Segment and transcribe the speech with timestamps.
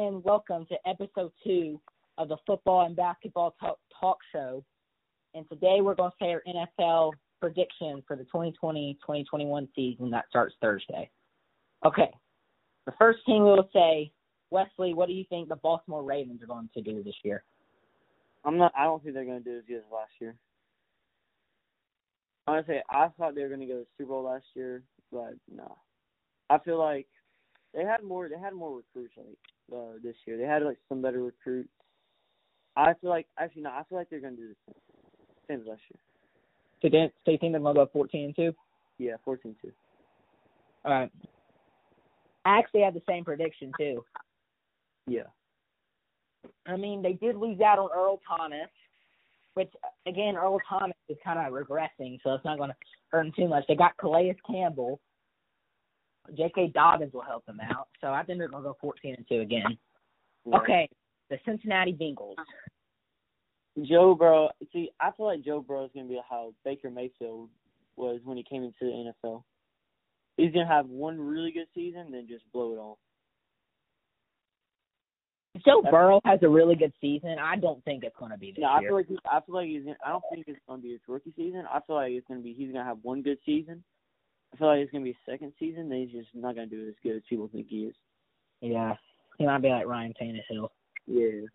[0.00, 1.78] and welcome to episode two
[2.16, 4.64] of the Football and Basketball Talk, talk Show.
[5.34, 10.54] And today we're going to say our NFL prediction for the 2020-2021 season that starts
[10.62, 11.10] Thursday.
[11.84, 12.08] Okay,
[12.86, 14.10] the first team we will say,
[14.50, 17.44] Wesley, what do you think the Baltimore Ravens are going to do this year?
[18.46, 18.72] I'm not.
[18.74, 20.34] I don't think they're going to do as good as last year.
[22.46, 25.34] Honestly, I thought they were going to go to the Super Bowl last year, but
[25.54, 25.76] no.
[26.48, 27.06] I feel like
[27.74, 28.28] they had more.
[28.28, 29.26] They had more recruits like
[29.72, 30.36] uh, this year.
[30.36, 31.70] They had like some better recruits.
[32.76, 33.70] I feel like actually no.
[33.70, 34.74] I feel like they're going to do the same,
[35.48, 36.00] same as last year.
[36.82, 38.54] So, do you think they're to go 14 and two?
[38.98, 39.70] Yeah, 14 2.
[40.84, 41.12] All right.
[42.44, 44.04] I actually had the same prediction too.
[45.06, 45.24] Yeah.
[46.66, 48.70] I mean, they did lose out on Earl Thomas,
[49.54, 49.70] which
[50.06, 52.76] again, Earl Thomas is kind of regressing, so it's not going to
[53.10, 53.64] hurt him too much.
[53.68, 55.00] They got Calais Campbell.
[56.36, 56.72] J.K.
[56.74, 59.40] Dobbins will help them out, so I think they're going to go 14 and two
[59.40, 59.78] again.
[60.44, 60.56] Yeah.
[60.58, 60.88] Okay,
[61.28, 62.34] the Cincinnati Bengals.
[63.88, 64.50] Joe Burrow.
[64.72, 67.48] See, I feel like Joe Burrow is going to be how Baker Mayfield
[67.96, 69.42] was when he came into the NFL.
[70.36, 72.98] He's going to have one really good season, then just blow it all.
[75.54, 78.52] If Joe Burrow has a really good season, I don't think it's going to be
[78.52, 78.90] this No, I year.
[78.90, 79.82] feel like he's, I feel like he's.
[79.82, 81.64] Gonna, I don't think it's going to be his rookie season.
[81.72, 82.54] I feel like it's going to be.
[82.54, 83.82] He's going to have one good season.
[84.52, 85.88] I feel like it's going to be second season.
[85.88, 87.94] Then he's just not going to do as good as people think he is.
[88.60, 88.94] yeah,
[89.38, 90.68] he might be like Ryan Tannehill.
[91.06, 91.46] Yeah.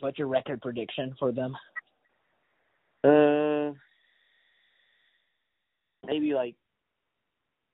[0.00, 1.56] What's your record prediction for them?
[3.02, 3.72] Uh,
[6.06, 6.54] maybe like.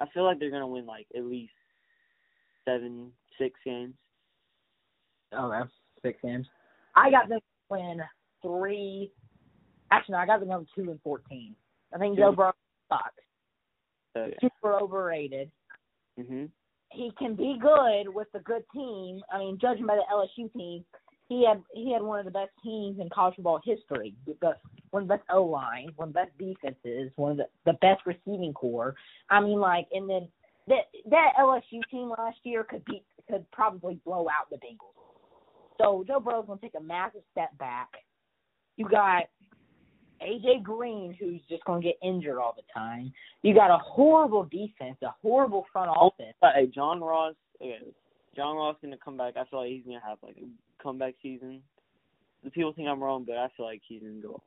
[0.01, 1.53] I feel like they're going to win like at least
[2.65, 3.95] seven, six games.
[5.35, 5.69] Okay,
[6.03, 6.47] six games.
[6.97, 8.01] I got them to win
[8.43, 9.13] three.
[9.91, 11.55] Actually, no, I got them going two and fourteen.
[11.95, 12.53] I think Joe Burrow
[12.89, 13.15] sucks.
[14.17, 14.37] Okay.
[14.41, 15.51] Super overrated.
[16.19, 16.51] Mhm.
[16.93, 19.23] He can be good with a good team.
[19.33, 20.85] I mean, judging by the LSU team,
[21.29, 24.15] he had he had one of the best teams in college football history.
[24.27, 24.57] The
[24.91, 27.75] one of the best O line, one of the best defenses, one of the the
[27.75, 28.97] best receiving core.
[29.31, 30.29] I mean, like, and then
[30.67, 34.95] that that LSU team last year could beat could probably blow out the Bengals.
[35.79, 37.89] So Joe Burrow's gonna take a massive step back.
[38.77, 39.29] You got
[40.23, 43.13] AJ Green, who's just gonna get injured all the time.
[43.43, 46.35] You got a horrible defense, a horrible front office.
[46.41, 47.35] But hey, John Ross.
[47.61, 47.79] Okay,
[48.37, 49.37] John Ross gonna come back.
[49.37, 51.63] I feel like he's gonna have like a comeback season.
[52.45, 54.43] The people think I'm wrong, but I feel like he's gonna go.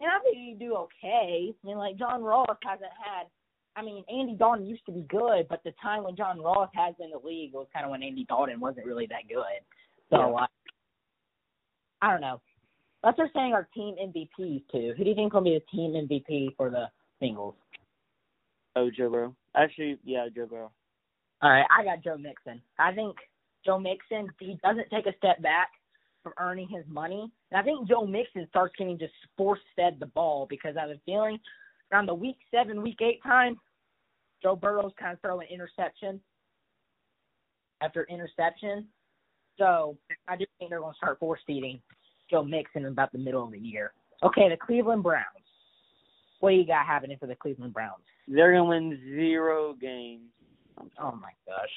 [0.00, 1.52] And I think you do okay.
[1.62, 3.26] I mean, like John Ross hasn't had.
[3.76, 6.94] I mean, Andy Dalton used to be good, but the time when John Ross has
[6.96, 9.60] been in the league was kind of when Andy Dalton wasn't really that good.
[10.08, 10.44] So Yeah.
[10.44, 10.46] uh,
[12.00, 12.40] I don't know.
[13.06, 14.92] Let's just saying our team MVPs too.
[14.96, 16.86] Who do you think will be the team MVP for the
[17.22, 17.54] Bengals?
[18.74, 19.36] Oh, Joe Burrow.
[19.54, 20.72] Actually, yeah, Joe Burrow.
[21.40, 22.60] All right, I got Joe Mixon.
[22.80, 23.14] I think
[23.64, 25.68] Joe Mixon he doesn't take a step back
[26.24, 27.30] from earning his money.
[27.52, 30.90] And I think Joe Mixon starts getting just force fed the ball because I have
[30.90, 31.38] a feeling
[31.92, 33.56] around the week seven, week eight time,
[34.42, 36.20] Joe Burrow's kind of throwing interception
[37.80, 38.88] after interception.
[39.58, 39.96] So
[40.26, 41.80] I do think they're going to start force feeding
[42.30, 43.92] Joe Mixon in about the middle of the year.
[44.22, 45.24] Okay, the Cleveland Browns.
[46.40, 48.02] What do you got happening for the Cleveland Browns?
[48.28, 50.30] They're gonna win zero games.
[51.00, 51.70] Oh my gosh.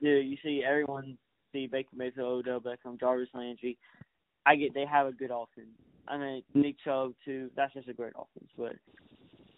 [0.00, 1.16] Dude, you see everyone
[1.52, 3.78] see Baker Mayfield, Odell Beckham, Jarvis Landry.
[4.44, 5.68] I get they have a good offense.
[6.08, 7.50] I mean Nick Chubb too.
[7.56, 8.74] That's just a great offense, but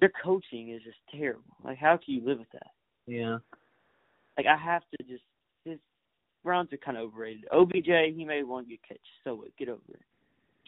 [0.00, 1.42] their coaching is just terrible.
[1.64, 2.70] Like how can you live with that?
[3.06, 3.38] Yeah.
[4.36, 5.24] Like I have to just
[5.64, 5.78] his
[6.44, 7.44] Browns are kind of overrated.
[7.52, 9.56] OBJ he made one good catch, so what?
[9.56, 10.00] Get over it.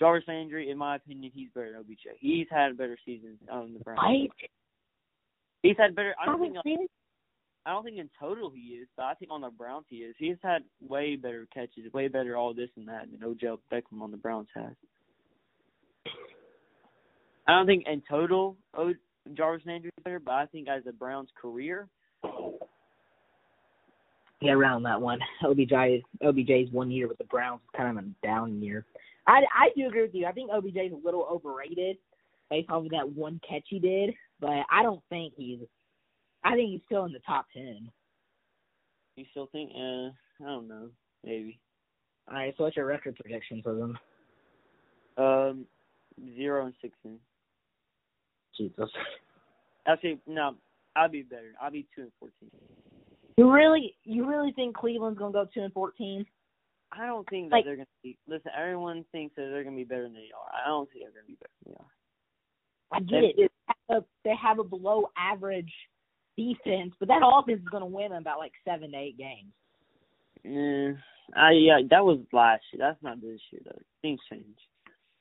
[0.01, 2.17] Jarvis Landry, in my opinion, he's better than OBJ.
[2.19, 4.01] He's had a better season on the Browns.
[4.03, 4.31] Right?
[5.63, 6.15] He's had better.
[6.21, 6.57] I don't think.
[7.67, 10.15] I don't think in total he is, but I think on the Browns he is.
[10.19, 14.11] He's had way better catches, way better all this and that than Odell Beckham on
[14.11, 14.73] the Browns has.
[17.47, 18.95] I don't think in total o-
[19.35, 21.87] Jarvis Landry is better, but I think as a Browns career,
[24.41, 25.19] Yeah, around that one.
[25.45, 28.87] OBJ OBJ's one year with the Browns is kind of a down year.
[29.31, 30.27] I I do agree with you.
[30.27, 31.97] I think OBJ is a little overrated
[32.51, 35.61] based off of that one catch he did, but I don't think he's.
[36.43, 37.89] I think he's still in the top ten.
[39.17, 39.71] you still think?
[39.75, 40.09] Uh,
[40.45, 40.89] I don't know,
[41.25, 41.61] maybe.
[42.29, 43.99] All right, so what's your record prediction for them?
[45.17, 45.67] Um,
[46.37, 47.19] zero and sixteen.
[48.57, 48.91] Jesus.
[49.87, 50.57] Actually, no,
[50.97, 51.53] I'll be better.
[51.63, 52.51] I'll be two and fourteen.
[53.37, 56.27] You really, you really think Cleveland's gonna go two and fourteen?
[56.93, 58.19] I don't think that Like- they're gonna be.
[58.27, 60.51] Listen, everyone thinks that they're gonna be better than they are.
[60.53, 61.91] I don't think they're gonna be better than they are.
[62.93, 63.37] I get it.
[63.37, 65.73] They have a, they have a below average
[66.37, 69.53] defense, but that offense is going to win them about like seven to eight games.
[70.43, 70.93] Yeah,
[71.37, 72.79] I yeah, that was last year.
[72.81, 73.79] That's not this year though.
[74.03, 74.57] Things change,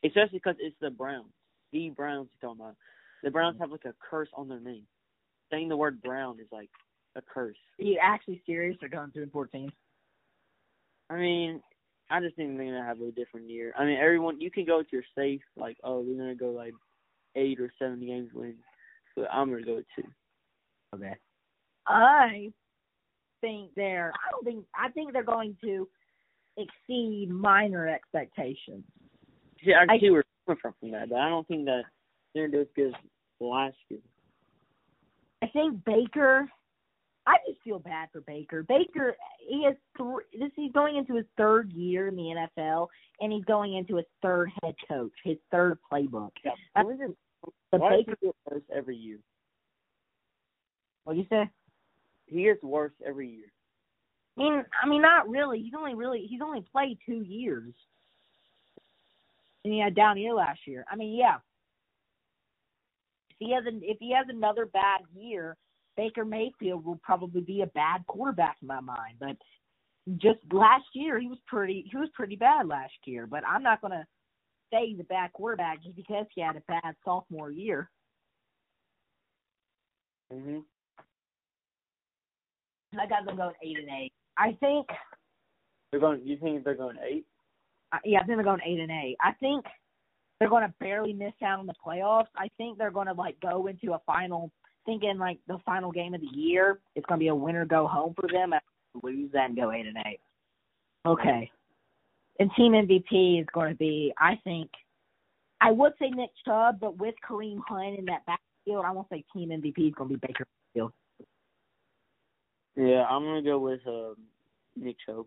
[0.03, 1.31] especially because it's the Browns.
[1.71, 2.75] The Browns you're talking about.
[3.21, 4.87] The Browns have like a curse on their name.
[5.51, 6.69] Saying the word Brown is like
[7.15, 7.57] a curse.
[7.79, 8.77] Are you actually serious?
[8.79, 9.71] They're going two and fourteen.
[11.09, 11.61] I mean,
[12.09, 13.73] I just think they're gonna have a different year.
[13.77, 16.73] I mean, everyone you can go with your safe, like, oh, they're gonna go like
[17.35, 18.55] eight or seven games win,
[19.15, 20.07] but I'm gonna go with two.
[20.95, 21.15] Okay.
[21.87, 22.51] I
[23.41, 24.11] think they're.
[24.13, 24.65] I don't think.
[24.75, 25.87] I think they're going to
[26.57, 28.83] exceed minor expectations.
[29.63, 31.83] See, I, I- see where you're coming from from that, but I don't think that
[32.33, 32.93] they're gonna do as good as
[33.39, 33.99] last year.
[35.41, 36.49] I think Baker.
[37.29, 38.63] I just feel bad for Baker.
[38.63, 39.15] Baker,
[39.47, 40.23] he has three.
[40.39, 42.87] This he's going into his third year in the NFL,
[43.21, 46.31] and he's going into his third head coach, his third playbook.
[46.43, 47.11] Yeah, That's why does
[47.71, 48.17] the why Baker.
[48.19, 49.19] he get worse every year?
[51.03, 51.47] What do you say?
[52.25, 53.51] He gets worse every year.
[54.35, 55.59] I mean, I mean, not really.
[55.61, 57.73] He's only really he's only played two years,
[59.63, 60.83] and he had down year last year.
[60.91, 61.35] I mean, yeah.
[63.29, 65.57] If he has an, if he has another bad year,
[65.99, 69.15] Baker Mayfield will probably be a bad quarterback in my mind.
[69.19, 69.35] But
[70.15, 73.27] just last year, he was pretty he was pretty bad last year.
[73.27, 74.07] But I'm not gonna
[74.71, 77.89] say he's a bad quarterback just because he had a bad sophomore year.
[80.31, 80.63] Mhm.
[82.97, 84.13] I got them going eight and eight.
[84.37, 84.87] I think
[85.91, 86.25] They're going.
[86.25, 87.25] You think they're going eight?
[87.91, 89.17] I- yeah, I think they're going eight and eight.
[89.19, 89.65] I think
[90.39, 92.27] they're going to barely miss out on the playoffs.
[92.37, 94.51] I think they're going to like go into a final,
[94.89, 96.79] thinking like the final game of the year.
[96.95, 98.53] It's going to be a winner go home for them.
[99.03, 100.19] Lose that and go eight and eight.
[101.05, 101.51] Okay.
[102.39, 104.71] And team MVP is going to be, I think,
[105.61, 109.23] I would say Nick Chubb, but with Kareem Hunt in that backfield, I won't say
[109.33, 110.93] team MVP is going to be Baker Mayfield.
[112.75, 114.15] Yeah, I'm gonna go with um,
[114.77, 115.25] Nick Chubb.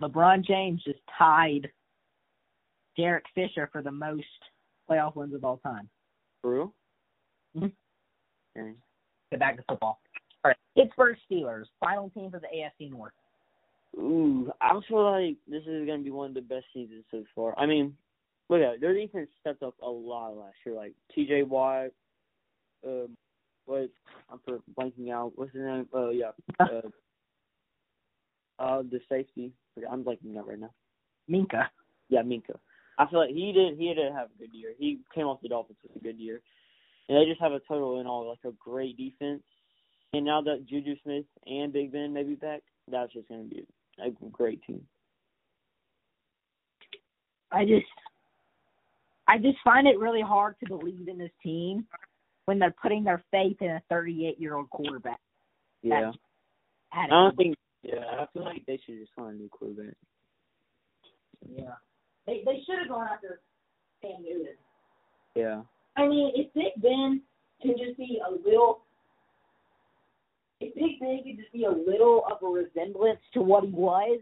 [0.00, 1.68] LeBron James just tied
[2.96, 4.22] Derek Fisher for the most
[4.88, 5.88] playoff wins of all time.
[6.42, 6.74] For real?
[7.56, 7.72] Mhm.
[8.56, 8.74] Okay.
[9.30, 10.00] Get back to football.
[10.44, 10.56] All right.
[10.76, 13.14] Pittsburgh Steelers, final team for the AFC North.
[13.96, 17.58] Ooh, I feel like this is gonna be one of the best seasons so far.
[17.58, 17.96] I mean,
[18.48, 18.80] look at it.
[18.80, 20.74] their defense stepped up a lot last year.
[20.74, 21.44] Like T.J.
[21.44, 21.90] Watt,
[22.86, 23.16] um,
[23.66, 23.90] what
[24.30, 25.32] I'm for blanking out.
[25.36, 25.88] What's his name?
[25.92, 26.80] Oh yeah, uh,
[28.58, 29.52] uh, the safety.
[29.90, 30.72] I'm blanking out right now.
[31.30, 31.68] Minkah.
[32.08, 32.58] Yeah, Minkah.
[32.98, 33.78] I feel like he did.
[33.78, 34.72] He did have a good year.
[34.78, 36.40] He came off the Dolphins with a good year,
[37.08, 39.42] and they just have a total in all like a great defense.
[40.12, 42.60] And now that Juju Smith and Big Ben may be back,
[42.90, 43.64] that's just going to be
[43.98, 44.82] a great team.
[47.50, 47.86] I just
[49.28, 51.86] I just find it really hard to believe in this team
[52.46, 55.20] when they're putting their faith in a 38 year old quarterback.
[55.82, 56.12] Yeah,
[56.92, 57.56] I don't think.
[57.82, 59.94] Yeah, I feel like they should just find a new quarterback.
[61.48, 61.74] Yeah.
[62.26, 63.40] They they should have gone after
[64.02, 64.54] Cam Newton.
[65.34, 65.62] Yeah,
[65.96, 67.22] I mean, if Big Ben
[67.60, 68.82] can just be a little,
[70.60, 74.20] if Big Ben can just be a little of a resemblance to what he was,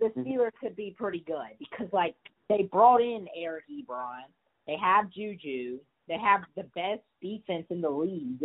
[0.00, 0.24] the Mhm.
[0.24, 2.14] Steelers could be pretty good because like
[2.48, 4.24] they brought in Eric Ebron,
[4.66, 8.44] they have Juju, they have the best defense in the league.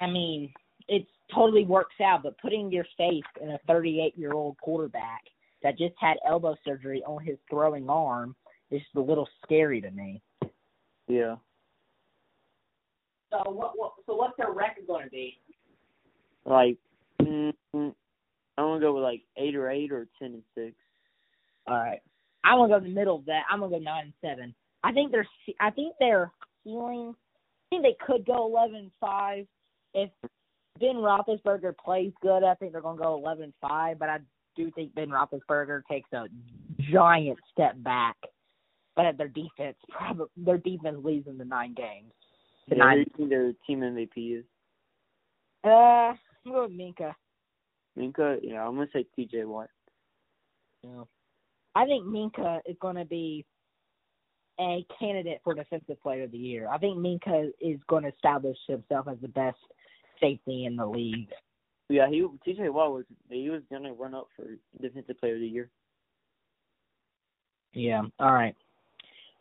[0.00, 0.52] I mean,
[0.88, 5.24] it totally works out, but putting your faith in a 38 year old quarterback
[5.64, 8.36] that just had elbow surgery on his throwing arm
[8.70, 10.22] is just a little scary to me.
[11.08, 11.36] yeah.
[13.32, 15.40] So what, what so what's their record going to be?
[16.44, 16.76] Like,
[17.20, 17.94] mm, mm,
[18.56, 20.76] I'm gonna go with like eight or eight or ten and six.
[21.66, 22.00] All right,
[22.44, 23.42] I'm gonna go in the middle of that.
[23.50, 24.54] I'm gonna go nine and seven.
[24.84, 25.26] I think they're
[25.58, 26.30] I think they're
[26.62, 27.14] ceiling.
[27.16, 29.46] I think they could go eleven and five
[29.94, 30.10] if
[30.78, 32.44] Ben Roethlisberger plays good.
[32.44, 34.18] I think they're gonna go eleven and five, but I
[34.56, 36.26] do think Ben Roethlisberger takes a
[36.90, 38.16] giant step back.
[38.96, 42.12] But their defense, probably their defense leads them to nine games.
[42.68, 42.98] To Yeah, who do nine.
[42.98, 44.44] you think their team MVP is?
[45.64, 45.68] Uh,
[46.14, 47.14] I'm going with Minkah.
[47.98, 48.38] Minkah.
[48.42, 49.44] Yeah, I'm gonna say T.J.
[49.44, 49.68] Watt.
[50.82, 51.04] Yeah.
[51.74, 53.44] I think Minkah is going to be
[54.60, 56.68] a candidate for Defensive Player of the Year.
[56.68, 59.56] I think Minkah is going to establish himself as the best
[60.20, 61.30] safety in the league.
[61.88, 62.68] Yeah, he T.J.
[62.70, 64.46] Watt was he was gonna run up for
[64.80, 65.70] defensive player of the year.
[67.72, 68.02] Yeah.
[68.18, 68.56] All right.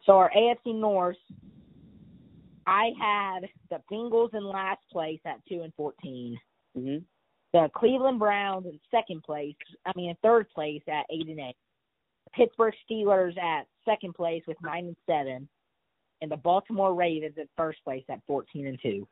[0.06, 1.18] So our AFC North,
[2.68, 6.38] I had the Bengals in last place at two and fourteen.
[6.78, 7.04] Mhm.
[7.54, 9.56] The Cleveland Browns in second place.
[9.86, 11.56] I mean, in third place at eight and eight.
[12.34, 15.48] Pittsburgh Steelers at second place with nine and seven,
[16.22, 19.08] and the Baltimore Ravens at first place at 14 and 2.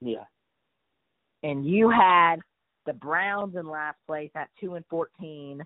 [0.00, 0.24] Yeah.
[1.42, 2.36] And you had
[2.86, 5.62] the Browns in last place at 2 and 14,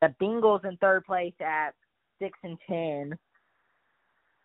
[0.00, 1.70] the Bengals in third place at
[2.20, 3.18] 6 and 10.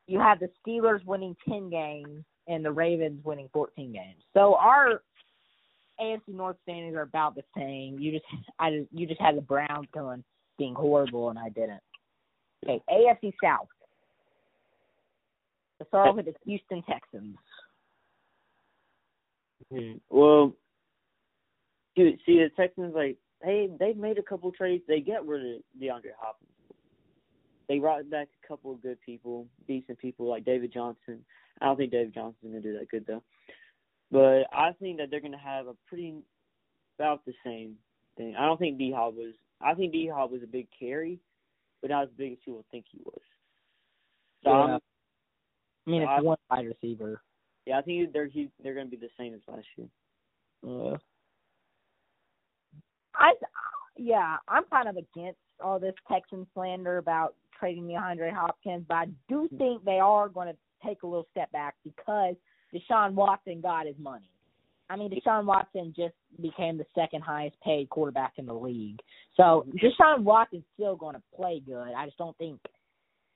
[0.07, 4.21] You have the Steelers winning 10 games and the Ravens winning 14 games.
[4.33, 5.01] So our
[5.99, 7.97] AFC North standings are about the same.
[7.99, 8.25] You just
[8.59, 10.23] I just, you just had the Browns going
[10.57, 11.81] being horrible and I didn't.
[12.63, 13.67] Okay, AFC South.
[15.79, 17.35] Let's start with the Houston Texans.
[19.71, 20.55] hmm Well,
[21.95, 24.83] dude, see the Texans like hey they've made a couple trades.
[24.87, 26.49] They get rid of DeAndre Hopkins.
[27.69, 31.23] They brought back a couple of good people, decent people like David Johnson.
[31.61, 33.23] I don't think David Johnson's gonna do that good though.
[34.11, 36.15] But I think that they're gonna have a pretty
[36.99, 37.75] about the same
[38.17, 38.35] thing.
[38.37, 41.19] I don't think D Hop was I think D Hop was a big carry,
[41.81, 43.21] but not as big as people think he was.
[44.43, 44.55] So Yeah.
[44.55, 44.79] I'm,
[45.85, 47.21] I mean, So it's I- one wide receiver.
[47.65, 49.87] yeah, I think they're he, they're gonna be the same as last year.
[50.65, 50.97] Uh,
[53.23, 53.33] I
[53.95, 59.05] yeah, I'm kind of against all this Texan slander about trading DeAndre Hopkins, but I
[59.29, 62.35] do think they are going to take a little step back because
[62.73, 64.29] Deshaun Watson got his money.
[64.89, 68.99] I mean, Deshaun Watson just became the second highest paid quarterback in the league.
[69.37, 71.93] So Deshaun Watson's still going to play good.
[71.95, 72.59] I just don't think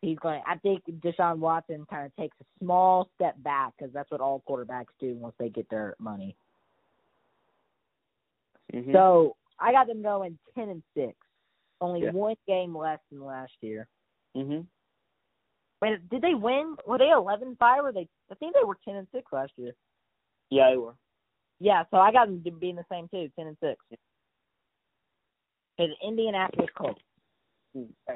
[0.02, 0.42] he's going.
[0.42, 4.22] to I think Deshaun Watson kind of takes a small step back because that's what
[4.22, 6.36] all quarterbacks do once they get their money.
[8.74, 8.92] Mm-hmm.
[8.92, 11.16] So I got them going ten and six,
[11.82, 12.12] only Yeah.
[12.12, 13.88] one game less than last year.
[14.36, 14.68] mhm.
[15.82, 16.76] Wait, did they win?
[16.88, 18.08] Were they eleven five or they?
[18.32, 19.74] I think they were ten and six last year.
[20.50, 20.96] Yeah, they were.
[21.60, 23.84] Yeah, so I got them being the same too, ten and six.
[25.78, 27.02] Because Indianapolis Colts.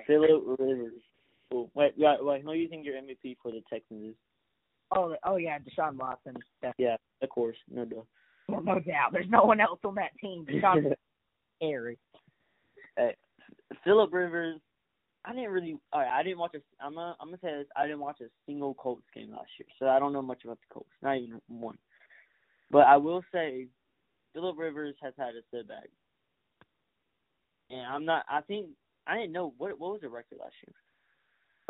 [0.07, 1.01] Philip Rivers.
[1.53, 2.41] Oh, wait, wait, wait.
[2.43, 4.15] Who do you think your MVP for the Texans is?
[4.91, 6.35] Oh, oh yeah, Deshaun Watson.
[6.61, 6.85] Definitely.
[6.85, 8.07] Yeah, of course, no doubt.
[8.47, 9.11] Well, no doubt.
[9.11, 10.45] There's no one else on that team.
[10.45, 10.93] Deshaun
[11.61, 11.97] Harry.
[13.83, 14.59] Philip Rivers.
[15.23, 15.77] I didn't really.
[15.93, 16.83] All right, I didn't watch a.
[16.83, 17.15] I'm gonna.
[17.19, 17.67] I'm gonna say this.
[17.75, 20.57] I didn't watch a single Colts game last year, so I don't know much about
[20.59, 20.89] the Colts.
[21.01, 21.77] Not even one.
[22.71, 23.67] But I will say,
[24.33, 25.89] Philip Rivers has had a setback,
[27.69, 28.25] and I'm not.
[28.29, 28.67] I think
[29.05, 30.75] I didn't know what what was the record last year.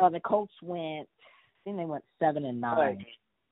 [0.00, 1.08] Uh, the Colts went.
[1.08, 2.78] I think they went seven and nine.
[2.78, 2.98] Right.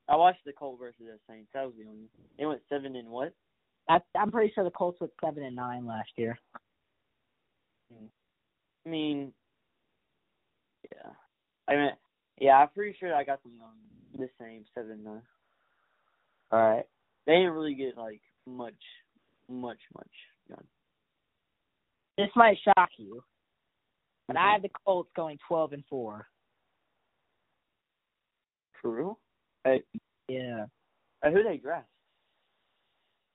[0.09, 1.49] I watched the Colts versus the Saints.
[1.53, 2.09] That was the only.
[2.39, 3.33] They went seven and what?
[3.89, 6.37] I, I'm pretty sure the Colts went seven and nine last year.
[8.85, 9.33] I mean,
[10.91, 11.11] yeah.
[11.67, 11.91] I mean,
[12.39, 12.57] yeah.
[12.57, 13.77] I'm pretty sure I got them um,
[14.17, 15.21] the same seven nine.
[16.51, 16.85] All right.
[17.27, 18.73] They didn't really get like much,
[19.49, 20.09] much, much
[20.49, 20.63] done.
[22.17, 23.23] This might shock you,
[24.27, 24.51] but I Mhm.
[24.53, 26.27] have the Colts going twelve and four.
[28.81, 29.19] For real?
[30.27, 30.65] Yeah.
[31.21, 31.87] Uh, who they draft?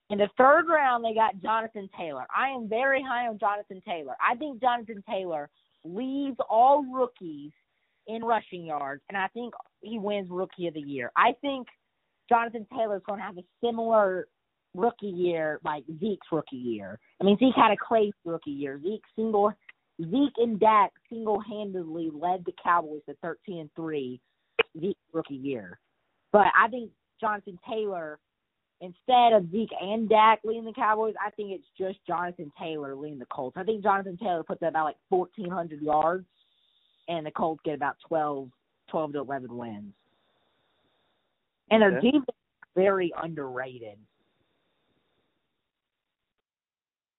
[0.09, 2.25] In the third round, they got Jonathan Taylor.
[2.35, 4.15] I am very high on Jonathan Taylor.
[4.25, 5.49] I think Jonathan Taylor
[5.83, 7.51] leads all rookies
[8.07, 11.11] in rushing yards, and I think he wins Rookie of the Year.
[11.17, 11.67] I think
[12.29, 14.27] Jonathan Taylor is going to have a similar
[14.73, 16.99] rookie year like Zeke's rookie year.
[17.19, 18.79] I mean, Zeke had a crazy rookie year.
[18.81, 19.51] Zeke single,
[19.99, 24.21] Zeke and Dak single-handedly led the Cowboys to 13 and three
[24.79, 25.79] Zeke's rookie year.
[26.31, 28.19] But I think Jonathan Taylor
[28.81, 33.19] instead of Zeke and Dak leading the Cowboys, I think it's just Jonathan Taylor leading
[33.19, 33.57] the Colts.
[33.57, 36.25] I think Jonathan Taylor puts up about like fourteen hundred yards,
[37.07, 38.49] and the Colts get about 12,
[38.89, 39.93] 12 to eleven wins.
[41.71, 42.11] And their Okay.
[42.11, 43.97] defense is very underrated.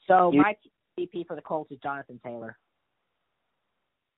[0.07, 0.57] So You- my
[0.99, 2.59] MVP for the Colts is Jonathan Taylor.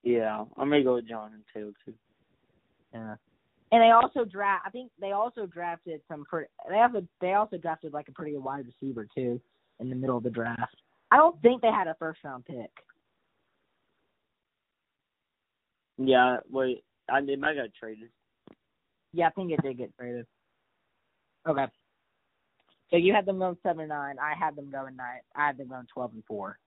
[0.03, 1.95] Yeah, I'm gonna go with Jonathan Taylor too.
[2.93, 3.17] Yeah.
[3.73, 4.65] And they also draft.
[4.67, 6.25] I think they also drafted some.
[6.25, 9.41] Pretty, they also they also drafted like a pretty good wide receiver too
[9.79, 10.77] in the middle of the draft.
[11.11, 12.71] I don't think they had a first round pick.
[15.99, 18.09] Yeah, wait, I they might got traded.
[19.13, 20.27] Yeah, I think it did get traded.
[21.49, 21.67] Okay.
[22.91, 24.17] So you had them going seven and nine.
[24.19, 25.21] I had them going nine.
[25.37, 26.59] I had them going twelve and four.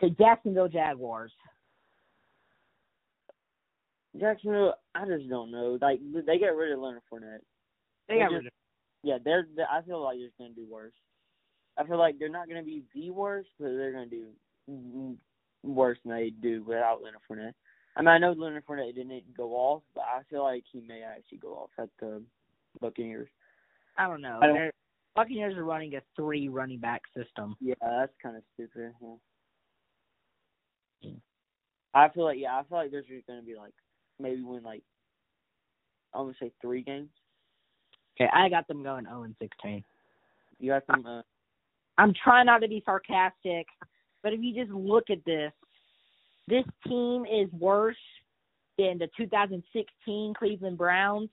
[0.00, 1.32] The Jacksonville Jaguars.
[4.18, 5.78] Jacksonville, I just don't know.
[5.80, 7.40] Like they got rid of Leonard Fournette.
[8.08, 8.52] They got They rid of.
[9.02, 9.46] Yeah, they're.
[9.56, 10.94] they I feel like they're just gonna do worse.
[11.78, 15.16] I feel like they're not gonna be the worst, but they're gonna do
[15.62, 17.54] worse than they do without Leonard Fournette.
[17.96, 21.02] I mean, I know Leonard Fournette didn't go off, but I feel like he may
[21.02, 22.22] actually go off at the
[22.80, 23.28] Buccaneers.
[23.96, 24.38] I don't know.
[24.42, 24.72] I don't- They're-
[25.14, 27.56] Buccaneers are running a three running back system.
[27.58, 28.94] Yeah, that's kind of stupid.
[29.00, 29.14] Yeah.
[31.00, 31.10] Yeah.
[31.12, 31.16] Hmm.
[31.94, 33.72] I feel like yeah, I feel like there's just gonna be like
[34.20, 34.82] maybe win like
[36.14, 37.10] I'm gonna say three games.
[38.18, 39.84] Okay, I got them going 0 and 16.
[40.58, 41.04] You got them.
[41.06, 41.22] Uh,
[41.98, 43.66] I'm trying not to be sarcastic,
[44.22, 45.52] but if you just look at this,
[46.48, 47.96] this team is worse
[48.78, 51.28] than the 2016 Cleveland Browns.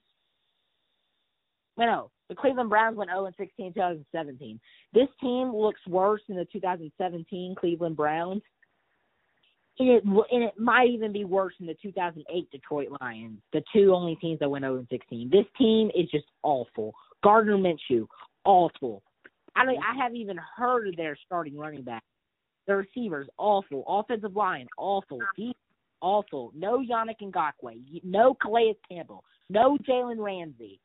[1.76, 4.60] No, no, the Cleveland Browns went 0 and 16 in 2017.
[4.92, 8.42] This team looks worse than the 2017 Cleveland Browns.
[9.78, 13.92] And it, and it might even be worse than the 2008 Detroit Lions, the two
[13.92, 15.30] only teams that went 0 16.
[15.30, 16.94] This team is just awful.
[17.24, 18.06] Gardner Minshew,
[18.44, 19.02] awful.
[19.56, 22.04] I don't, I haven't even heard of their starting running back.
[22.66, 23.84] The receivers, awful.
[23.88, 25.20] Offensive line, awful.
[25.36, 25.56] Defense,
[26.00, 26.52] awful.
[26.54, 28.00] No Yannick Ngakoue.
[28.04, 29.24] No Calais Campbell.
[29.50, 30.80] No Jalen Ramsey.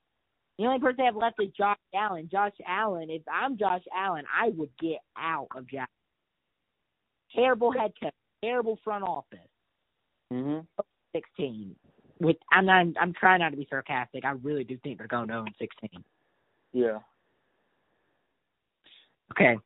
[0.58, 2.28] The only person they have left is Josh Allen.
[2.30, 5.90] Josh Allen, if I'm Josh Allen, I would get out of Jack.
[7.34, 9.40] Terrible head coach terrible front office.
[10.32, 10.66] Mhm.
[11.14, 11.76] Sixteen.
[12.20, 14.26] With I'm not I'm trying not to be sarcastic.
[14.26, 16.04] I really do think they're going 0 and sixteen.
[16.74, 17.00] Yeah.
[19.32, 19.58] Okay.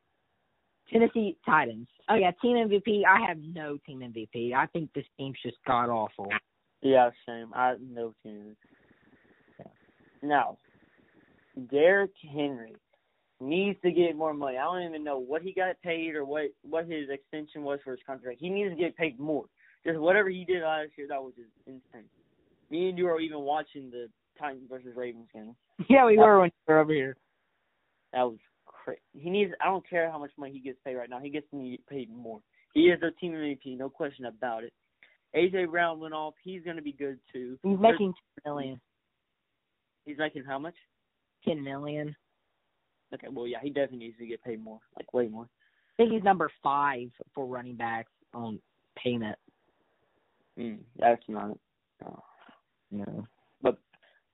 [0.90, 1.88] Tennessee Titans.
[2.10, 3.04] Oh yeah, team MVP.
[3.06, 4.54] I have no team MVP.
[4.54, 6.32] I think this team's just god awful.
[6.82, 7.52] Yeah, same.
[7.54, 8.56] I no team.
[9.60, 9.66] Yeah.
[10.22, 10.58] Now,
[11.70, 12.76] Derrick Henry
[13.44, 14.58] needs to get more money.
[14.58, 17.92] I don't even know what he got paid or what what his extension was for
[17.92, 18.38] his contract.
[18.40, 19.46] He needs to get paid more.
[19.86, 22.08] Just whatever he did last year, that was just insane.
[22.70, 24.08] Me and you were even watching the
[24.40, 25.56] Titans versus Ravens game.
[25.90, 27.18] Yeah, we were when you were over here.
[28.14, 29.02] That was crazy.
[29.14, 29.52] He needs.
[29.62, 31.20] I don't care how much money he gets paid right now.
[31.20, 31.48] He gets
[31.90, 32.40] paid more.
[32.74, 34.74] He is a team MVP, no question about it.
[35.36, 36.34] AJ Brown went off.
[36.44, 37.58] He's going to be good too.
[37.64, 38.82] He's making ten million.
[40.06, 40.76] He's making how much?
[41.46, 42.16] Ten million.
[43.14, 45.44] Okay, well, yeah, he definitely needs to get paid more, like way more.
[45.46, 48.60] I think he's number five for running backs on
[48.96, 49.38] payment.
[50.58, 51.58] Mm, that's not.
[52.02, 52.24] No.
[52.92, 53.28] No.
[53.62, 53.78] But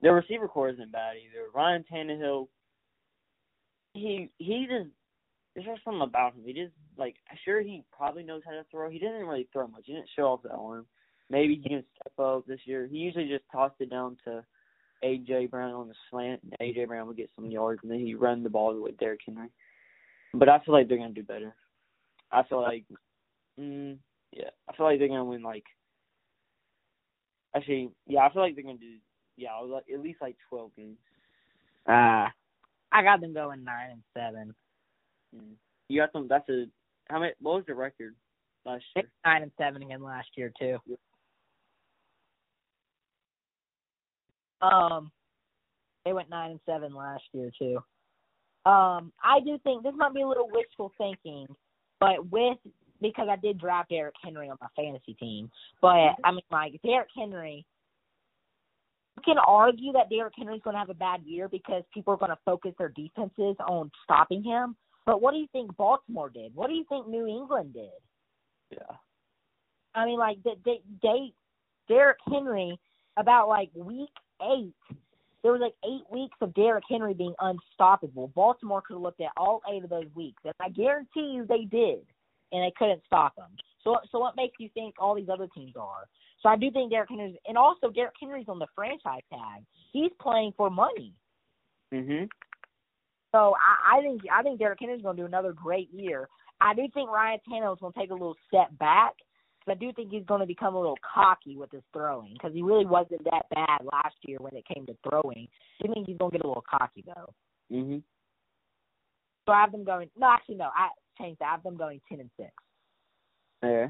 [0.02, 1.46] the receiver core isn't bad either.
[1.54, 2.48] Ryan Tannehill,
[3.94, 4.90] he he just
[5.54, 6.42] there's just something about him.
[6.44, 8.90] He just like sure he probably knows how to throw.
[8.90, 9.82] He didn't really throw much.
[9.86, 10.86] He didn't show off that arm.
[11.30, 12.88] Maybe he can step up this year.
[12.90, 14.44] He usually just tossed it down to
[15.04, 18.14] AJ Brown on the slant, and AJ Brown would get some yards, and then he
[18.14, 19.48] run the ball with Derrick Henry.
[20.34, 21.54] But I feel like they're gonna do better.
[22.30, 22.84] I feel like,
[23.58, 23.98] mm,
[24.32, 25.64] yeah, I feel like they're gonna win like.
[27.56, 28.96] Actually, yeah, I feel like they're gonna do
[29.40, 30.98] yeah, like at least like twelve games.
[31.88, 32.28] Uh
[32.92, 34.54] I got them going nine and seven.
[35.34, 35.54] Mm.
[35.88, 36.26] You got them.
[36.28, 36.66] That's a
[37.08, 37.32] how many?
[37.40, 38.14] What was the record
[38.66, 39.10] last year?
[39.24, 40.78] Nine and seven again last year too.
[44.62, 45.10] Um,
[46.04, 47.76] they went nine and seven last year too.
[48.66, 51.46] Um, I do think this might be a little wishful thinking,
[51.98, 52.58] but with
[53.00, 57.08] because I did draft Derrick Henry on my fantasy team, but I mean like Derrick
[57.16, 57.64] Henry.
[59.16, 62.16] You can argue that Derrick Henry's going to have a bad year because people are
[62.16, 64.76] going to focus their defenses on stopping him.
[65.04, 66.54] But what do you think Baltimore did?
[66.54, 67.90] What do you think New England did?
[68.70, 68.96] Yeah.
[69.94, 71.32] I mean, like they, they, they
[71.88, 72.78] Derrick Henry
[73.16, 74.10] about like week
[74.42, 74.74] eight,
[75.42, 78.28] there was like eight weeks of Derrick Henry being unstoppable.
[78.28, 81.64] Baltimore could have looked at all eight of those weeks, and I guarantee you they
[81.64, 82.00] did,
[82.52, 83.56] and they couldn't stop him.
[83.82, 86.06] So, so what makes you think all these other teams are?
[86.42, 89.62] So I do think Derrick Henry's, and also Derrick Henry's on the franchise tag.
[89.92, 91.12] He's playing for money.
[91.92, 92.28] Mhm.
[93.32, 96.28] So I, I think I think Derrick Henry's going to do another great year.
[96.60, 99.14] I do think Ryan Tannehill's going to take a little step back.
[99.70, 102.62] I do think he's going to become a little cocky with his throwing because he
[102.62, 105.48] really wasn't that bad last year when it came to throwing.
[105.82, 107.32] I think he's going to get a little cocky though.
[107.70, 108.02] Mhm.
[109.46, 110.10] So I have them going.
[110.16, 110.70] No, actually, no.
[110.74, 111.46] I changed that.
[111.46, 112.52] I have them going ten and six.
[113.62, 113.88] Yeah.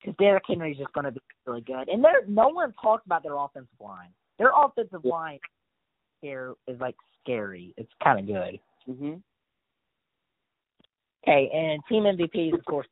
[0.00, 3.22] Because Derrick Henry's just going to be really good, and there no one talks about
[3.22, 4.12] their offensive line.
[4.38, 5.10] Their offensive Yeah.
[5.12, 5.40] line
[6.20, 7.74] here is like scary.
[7.76, 8.60] It's kind of good.
[8.88, 9.22] Mhm.
[11.22, 12.88] Okay, and team MVP is of course.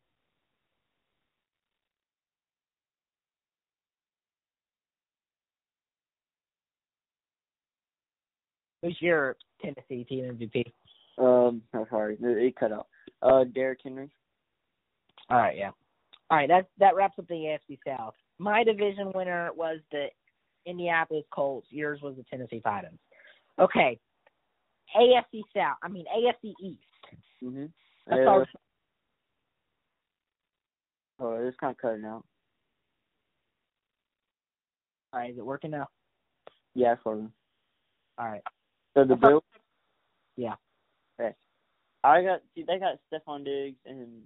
[8.83, 10.65] Who's your Tennessee team MVP?
[11.19, 11.63] Um.
[11.75, 12.87] Oh, sorry, it cut out.
[13.23, 14.11] Uh, Derrick Henry.
[15.29, 15.71] All right, yeah.
[16.31, 18.15] All right, that that wraps up the AFC South.
[18.39, 20.07] My division winner was the
[20.65, 21.67] Indianapolis Colts.
[21.71, 22.99] Yours was the Tennessee Titans.
[23.59, 23.99] Okay,
[24.97, 25.77] AFC South.
[25.83, 26.81] I mean AFC East.
[27.43, 27.71] Mhm.
[28.07, 28.49] Let's Uh, start-
[31.19, 32.25] oh, it's kind of cutting out.
[35.13, 35.89] All right, is it working now?
[36.75, 37.33] Yeah, for them.
[38.17, 38.43] All right.
[38.95, 39.43] So the Bills.
[40.37, 40.55] Yeah.
[41.21, 41.35] Okay.
[42.03, 44.23] I got see they got Stefon Diggs and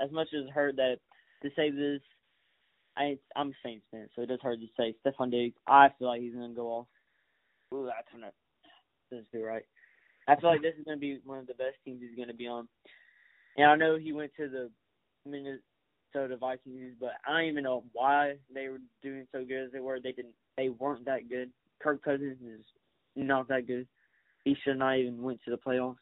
[0.00, 0.96] as much as heard that
[1.42, 2.00] to say this
[2.96, 4.94] I I'm a Saints fan, so it is hard to say.
[5.04, 6.86] Stefon Diggs, I feel like he's gonna go off.
[7.74, 8.32] Ooh, that's gonna
[9.10, 9.64] doesn't feel right.
[10.28, 12.46] I feel like this is gonna be one of the best teams he's gonna be
[12.46, 12.68] on.
[13.56, 14.70] And I know he went to the
[15.26, 19.80] Minnesota Vikings, but I don't even know why they were doing so good as they
[19.80, 20.00] were.
[20.00, 20.34] They didn't.
[20.56, 21.50] They weren't that good.
[21.80, 22.64] Kirk Cousins is
[23.16, 23.86] not that good.
[24.44, 25.96] He should not even went to the playoffs.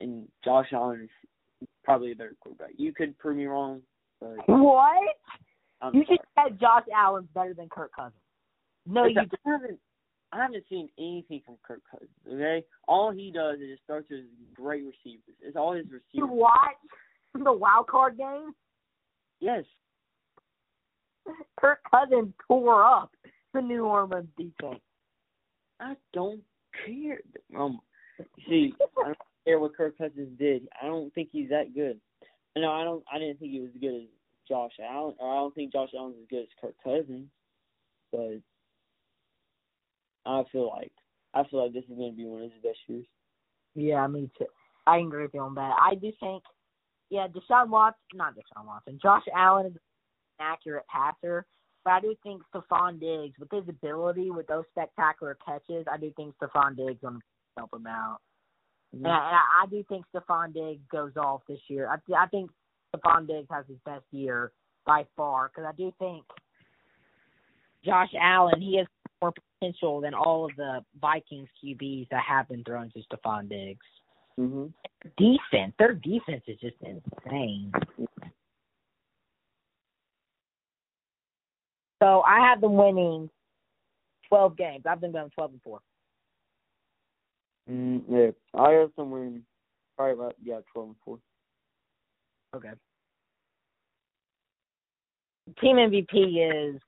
[0.00, 1.08] And Josh Allen
[1.60, 2.70] is probably a better quarterback.
[2.76, 3.82] You could prove me wrong,
[4.20, 5.16] but What?
[5.80, 6.18] I'm You sorry.
[6.18, 8.14] just said Josh Allen's better than Kirk Cousins.
[8.86, 9.78] No, you I haven't
[10.32, 12.10] I haven't seen anything from Kirk Cousins.
[12.26, 15.36] Okay, all he does is just throws to his great receivers.
[15.40, 16.02] It's all his receivers.
[16.12, 16.74] you watch
[17.34, 18.52] the wild card game.
[19.40, 19.64] Yes,
[21.60, 23.10] Kirk Cousins tore up
[23.54, 24.80] the New Orleans defense.
[25.80, 26.40] I don't
[26.86, 27.20] care.
[27.58, 27.80] Um,
[28.48, 30.68] see, I don't care what Kirk Cousins did.
[30.80, 32.00] I don't think he's that good.
[32.56, 33.02] No, I don't.
[33.12, 34.08] I didn't think he was as good as
[34.48, 37.28] Josh Allen, or I don't think Josh Allen's as good as Kirk Cousins.
[38.10, 38.40] But
[40.26, 40.92] I feel like
[41.34, 43.06] I feel like this is going to be one of his best years.
[43.74, 44.46] Yeah, me too.
[44.86, 45.76] I agree with you on that.
[45.80, 46.42] I do think,
[47.08, 49.80] yeah, Deshaun Watson, not Deshaun Watson, Josh Allen is an
[50.40, 51.46] accurate passer,
[51.84, 56.12] but I do think Stefon Diggs, with his ability, with those spectacular catches, I do
[56.16, 57.20] think Stefon Diggs going to
[57.56, 58.18] help him out.
[58.92, 61.88] And I, and I I do think Stefon Diggs goes off this year.
[61.88, 62.50] I, I think
[62.94, 64.52] Stefon Diggs has his best year
[64.84, 66.24] by far because I do think
[67.84, 68.86] Josh Allen he has
[69.20, 73.86] more potential than all of the Vikings QBs that have been thrown to Stephon Diggs.
[74.36, 74.66] hmm
[75.16, 77.72] Defense, their defense is just insane.
[82.02, 83.30] So I have them winning
[84.28, 84.82] twelve games.
[84.90, 85.78] I've been going twelve and four.
[87.70, 89.42] Mm, yeah, I have somewhere in
[89.96, 91.18] probably about yeah twelve and four.
[92.56, 92.72] Okay.
[95.60, 96.80] Team MVP is.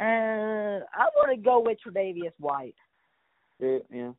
[0.00, 2.74] Uh, I want to go with Tre'Davious White.
[3.60, 4.10] Yeah, yeah.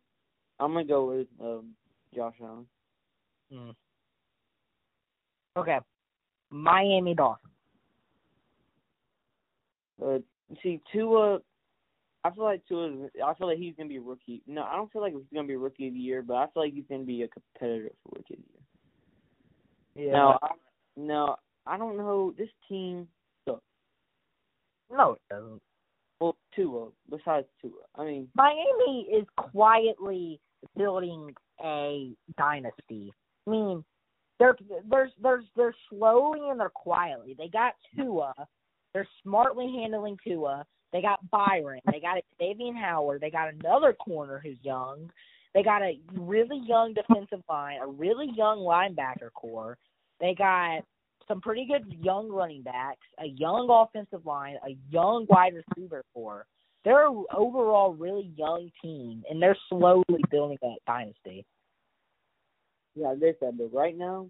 [0.62, 1.73] I'm gonna go with um
[2.15, 2.65] Josh Allen.
[3.52, 3.71] Hmm.
[5.58, 5.80] Okay.
[6.50, 7.52] Miami Dolphins.
[10.03, 10.19] Uh,
[10.62, 11.39] see, Tua,
[12.23, 13.07] I feel like Tua.
[13.25, 14.41] I feel like he's gonna be a rookie.
[14.47, 16.47] No, I don't feel like he's gonna be a rookie of the year, but I
[16.47, 20.07] feel like he's gonna be a competitor for rookie of the year.
[20.07, 20.13] Yeah.
[20.13, 20.47] Now, I,
[20.95, 23.07] now I don't know this team.
[23.47, 23.62] Sucks.
[24.91, 25.62] no, it doesn't.
[26.19, 26.89] Well, Tua.
[27.10, 30.39] Besides Tua, I mean, Miami is quietly
[30.75, 31.33] building
[31.63, 33.13] a dynasty.
[33.47, 33.83] I mean,
[34.39, 34.55] they're
[34.89, 37.36] they're they're they're slowly and they're quietly.
[37.38, 38.33] They got Tua.
[38.97, 40.65] They're smartly handling Tua.
[40.91, 41.81] They got Byron.
[41.91, 43.21] They got Xavier Howard.
[43.21, 45.12] They got another corner who's young.
[45.53, 49.77] They got a really young defensive line, a really young linebacker core.
[50.19, 50.81] They got
[51.27, 56.47] some pretty good young running backs, a young offensive line, a young wide receiver core.
[56.83, 61.45] They're an overall really young team, and they're slowly building that dynasty.
[62.95, 64.25] yeah, they said, but right now,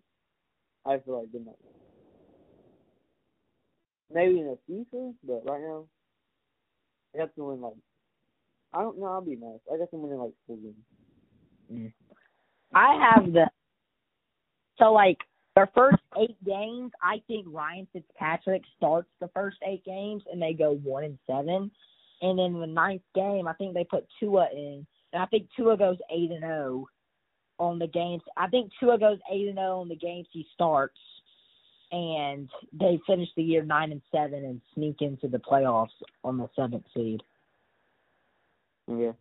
[0.86, 1.56] I feel like they're not.
[4.13, 5.86] Maybe in the future, but right now,
[7.15, 7.74] I have to win like.
[8.74, 9.06] I don't know.
[9.06, 9.60] I'll be nice.
[9.74, 10.76] I got them winning like four games.
[11.72, 11.93] Mm.
[12.74, 13.50] I have the
[14.78, 15.17] so like
[15.56, 16.91] their first eight games.
[17.02, 21.72] I think Ryan Fitzpatrick starts the first eight games, and they go one and seven.
[22.22, 25.78] And then the ninth game, I think they put Tua in, and I think Tua
[25.78, 26.88] goes eight and zero
[27.60, 28.22] on the games.
[28.36, 31.00] I think Tua goes eight and zero on the games he starts,
[31.91, 35.88] and they finish the year nine and seven and sneak into the playoffs
[36.23, 37.21] on the seventh seed.
[38.88, 39.13] Yeah.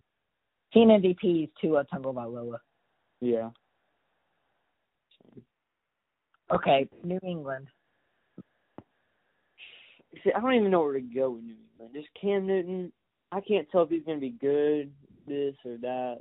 [0.72, 2.59] Team MVP is Tua Tagovailoa.
[3.20, 3.50] Yeah.
[6.52, 7.66] Okay, New England.
[10.22, 11.94] See, I don't even know where to go with New England.
[11.94, 12.92] Just Cam Newton.
[13.33, 14.92] I can't tell if he's going to be good,
[15.26, 16.18] this or that.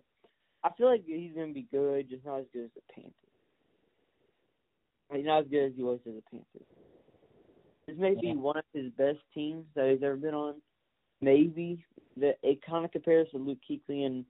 [0.63, 3.24] I feel like he's going to be good, just not as good as the Panthers.
[5.15, 6.67] He's not as good as he was as the Panthers.
[7.87, 10.55] This may be one of his best teams that he's ever been on.
[11.21, 11.83] Maybe
[12.17, 14.25] that it kind of compares to Luke Kuechly and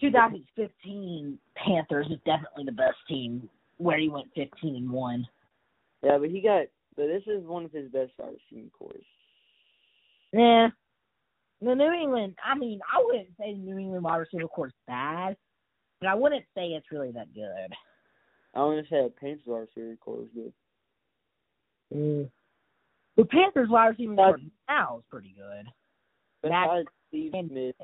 [0.00, 5.26] 2015 Panthers is definitely the best team where he went 15 and one.
[6.02, 6.66] yeah, but he got.
[6.96, 9.04] But this is one of his best wide receiving cores.
[10.32, 10.68] Yeah.
[11.60, 14.72] The New England, I mean, I wouldn't say the New England wide receiver core is
[14.86, 15.36] bad,
[16.00, 17.74] but I wouldn't say it's really that good.
[18.54, 20.52] I want to say the Panthers wide receiving core is good.
[21.94, 22.30] Mm.
[23.16, 24.38] The Panthers wide receiver core
[24.68, 25.66] now is pretty good.
[26.42, 27.74] Besides Steve Smith,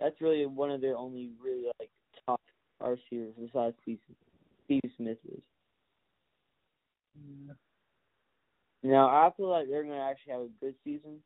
[0.00, 1.90] that's really one of their only really like
[2.26, 2.40] top
[2.80, 3.98] wide receivers besides Steve,
[4.64, 5.42] Steve Smith is.
[8.82, 11.18] Now I feel like they're gonna actually have a good season.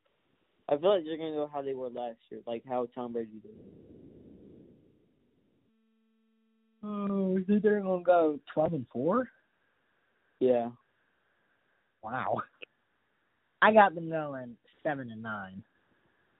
[0.68, 3.40] I feel like they're gonna go how they were last year, like how Tom Brady
[3.42, 3.50] did.
[6.82, 9.28] Hmm, oh, you think they're gonna go twelve and four?
[10.38, 10.70] Yeah.
[12.02, 12.42] Wow.
[13.60, 15.62] I got them going seven and nine.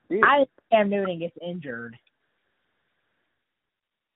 [0.09, 0.23] Really?
[0.23, 1.95] I think Cam Newton gets injured.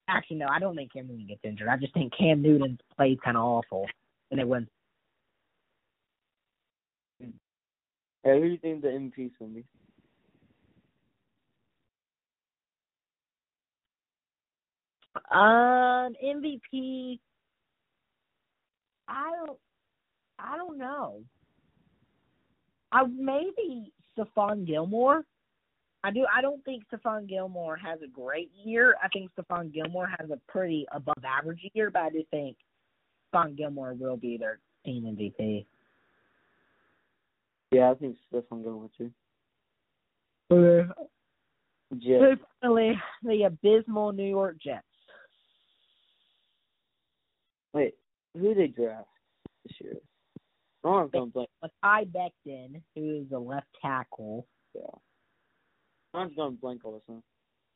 [0.08, 1.68] Actually, no, I don't think Cam Newton gets injured.
[1.68, 3.88] I just think Cam Newton plays kind of awful,
[4.32, 4.68] and it wins.
[7.20, 9.64] Hey, who do you think the MVP's gonna be?
[15.32, 17.20] Um, MVP.
[19.08, 19.60] I don't.
[20.40, 21.22] I don't know.
[22.92, 25.24] I maybe Stephon Gilmore.
[26.04, 26.26] I do.
[26.34, 28.96] I don't think Stephon Gilmore has a great year.
[29.04, 32.58] I think Stephon Gilmore has a pretty above average year, but I do think
[33.34, 35.66] Stephon Gilmore will be their team MVP.
[37.72, 39.12] Yeah, I think Stephon Gilmore too.
[40.52, 40.90] Okay.
[41.98, 42.42] Jets.
[42.62, 44.86] Finally, the abysmal New York Jets.
[47.76, 47.94] Wait,
[48.34, 49.10] who they draft
[49.66, 49.98] this year?
[50.86, 51.50] I'm going blank.
[51.62, 54.48] Mekhi Becton, who is a left tackle.
[54.74, 54.82] Yeah.
[56.14, 57.24] I'm just going blank all of a sudden.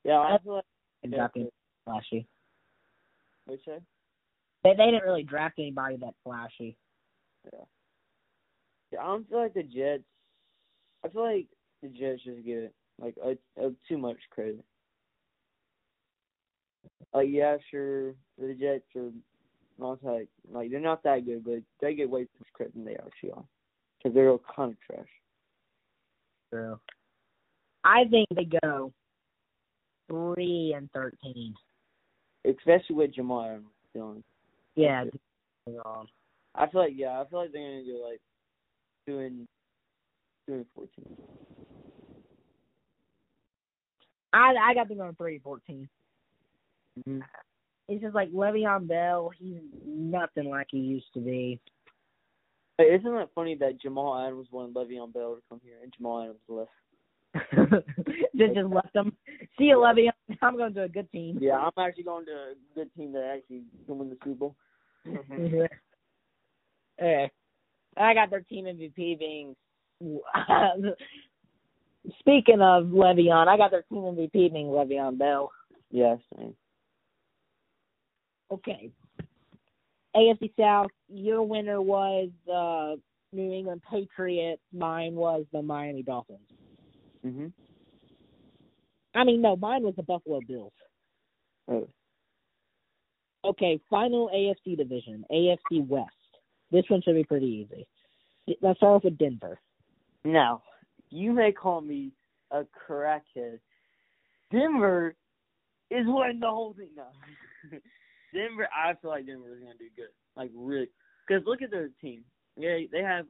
[0.05, 1.49] Yeah, I feel like drafting
[1.83, 2.25] flashy.
[3.45, 3.79] What'd you say?
[4.63, 6.77] They they didn't really draft anybody that flashy.
[7.51, 7.65] Yeah.
[8.93, 10.03] Yeah, I don't feel like the Jets.
[11.03, 11.47] I feel like
[11.83, 12.73] the Jets just get it.
[13.01, 13.31] like a,
[13.61, 14.63] a too much credit.
[17.13, 19.11] Like yeah, sure, the Jets are
[19.79, 22.85] not like like they're not that good, but they get way too much credit than
[22.85, 23.43] they actually are
[23.97, 25.07] because they're all kind of trash.
[26.51, 26.79] True.
[27.83, 28.91] I think they go
[30.09, 31.53] three and thirteen.
[32.45, 34.23] Especially with Jamal Adams doing.
[34.75, 35.01] Yeah.
[35.07, 35.19] Okay.
[35.67, 36.07] hang on.
[36.55, 38.21] I feel like yeah, I feel like they're gonna do like
[39.07, 39.47] two and
[40.47, 41.17] two and fourteen.
[44.33, 45.89] I I got them going three and 14
[47.07, 47.19] Mm-hmm.
[47.89, 49.31] It's just like Le'Veon Bell.
[49.37, 51.59] He's nothing like he used to be.
[52.77, 56.21] Hey, isn't it funny that Jamal Adams wanted Le'Veon Bell to come here and Jamal
[56.21, 56.69] Adams left?
[58.37, 59.11] just just left them.
[59.57, 60.11] See you, Le'Veon.
[60.41, 61.39] I'm going to a good team.
[61.41, 64.55] Yeah, I'm actually going to a good team that actually can win the Super Bowl.
[65.07, 65.61] Mm-hmm.
[67.01, 67.31] okay.
[67.97, 69.55] I got their team MVP being.
[72.19, 75.51] Speaking of Le'Veon, I got their team MVP being Le'Veon Bell.
[75.89, 76.53] yeah, same.
[78.51, 78.91] Okay.
[80.15, 82.99] AFC South, your winner was the
[83.31, 84.61] New England Patriots.
[84.73, 86.39] Mine was the Miami Dolphins.
[87.23, 87.53] Mhm.
[89.13, 90.73] I mean, no, mine was the Buffalo Bills.
[91.67, 91.87] Oh.
[93.43, 96.15] Okay, final AFC division, AFC West.
[96.71, 97.87] This one should be pretty easy.
[98.61, 99.59] Let's start off with Denver.
[100.23, 100.63] Now,
[101.09, 102.11] you may call me
[102.51, 103.59] a crackhead.
[104.51, 105.15] Denver
[105.89, 107.11] is winning the whole thing now.
[108.33, 110.09] Denver, I feel like Denver is going to do good.
[110.35, 110.89] Like, really.
[111.27, 112.23] Because look at their team.
[112.57, 113.25] Yeah, they have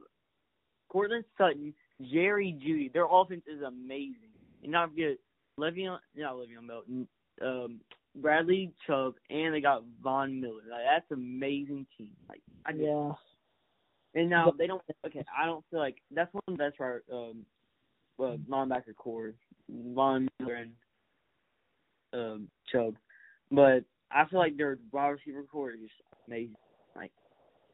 [0.88, 1.74] Courtland Sutton,
[2.12, 2.92] Jerry Jeudy.
[2.92, 4.30] Their offense is amazing.
[4.62, 5.16] And not forget
[5.58, 6.82] Le'Veon, not Le'Veon Bell,
[7.42, 7.80] um,
[8.16, 10.62] Bradley Chubb, and they got Von Miller.
[10.68, 12.10] Like, that's an amazing team.
[12.28, 13.12] Like, I just, Yeah.
[14.14, 14.82] and now they don't.
[15.06, 17.46] Okay, I don't feel like that's one of the best right um,
[18.18, 19.34] uh, linebacker core,
[19.70, 20.72] Von Miller and
[22.12, 22.96] um, Chubb.
[23.52, 25.92] But I feel like their wide receiver core is just
[26.26, 26.56] amazing.
[26.96, 27.12] Like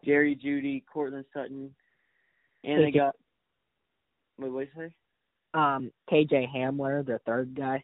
[0.05, 1.75] Jerry Jeudy, Courtland Sutton,
[2.64, 3.14] and they got.
[4.38, 4.94] Wait, what did you say?
[5.55, 7.83] Um, KJ Hamler, the third guy.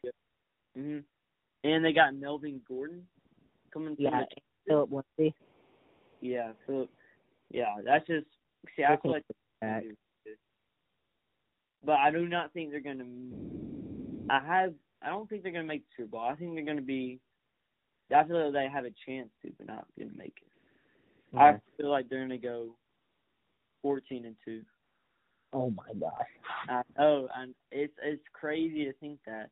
[0.76, 0.98] hmm
[1.64, 3.06] And they got Melvin Gordon
[3.72, 3.96] coming.
[3.98, 5.34] Yeah, the- Philip Lindsay.
[6.20, 6.52] yeah.
[6.66, 6.88] So,
[7.50, 8.26] yeah, that's just.
[8.76, 9.24] See, I feel like
[9.60, 9.84] Back.
[11.84, 13.04] But I do not think they're gonna.
[14.30, 14.74] I have.
[15.02, 16.20] I don't think they're gonna make the Super Bowl.
[16.20, 17.18] I think they're gonna be.
[18.14, 21.38] I feel like they have a chance to, but not gonna make it.
[21.38, 22.74] I feel like they're gonna go
[23.80, 24.62] fourteen and two.
[25.52, 26.26] Oh my gosh.
[26.68, 29.50] I know, and it's it's crazy to think that,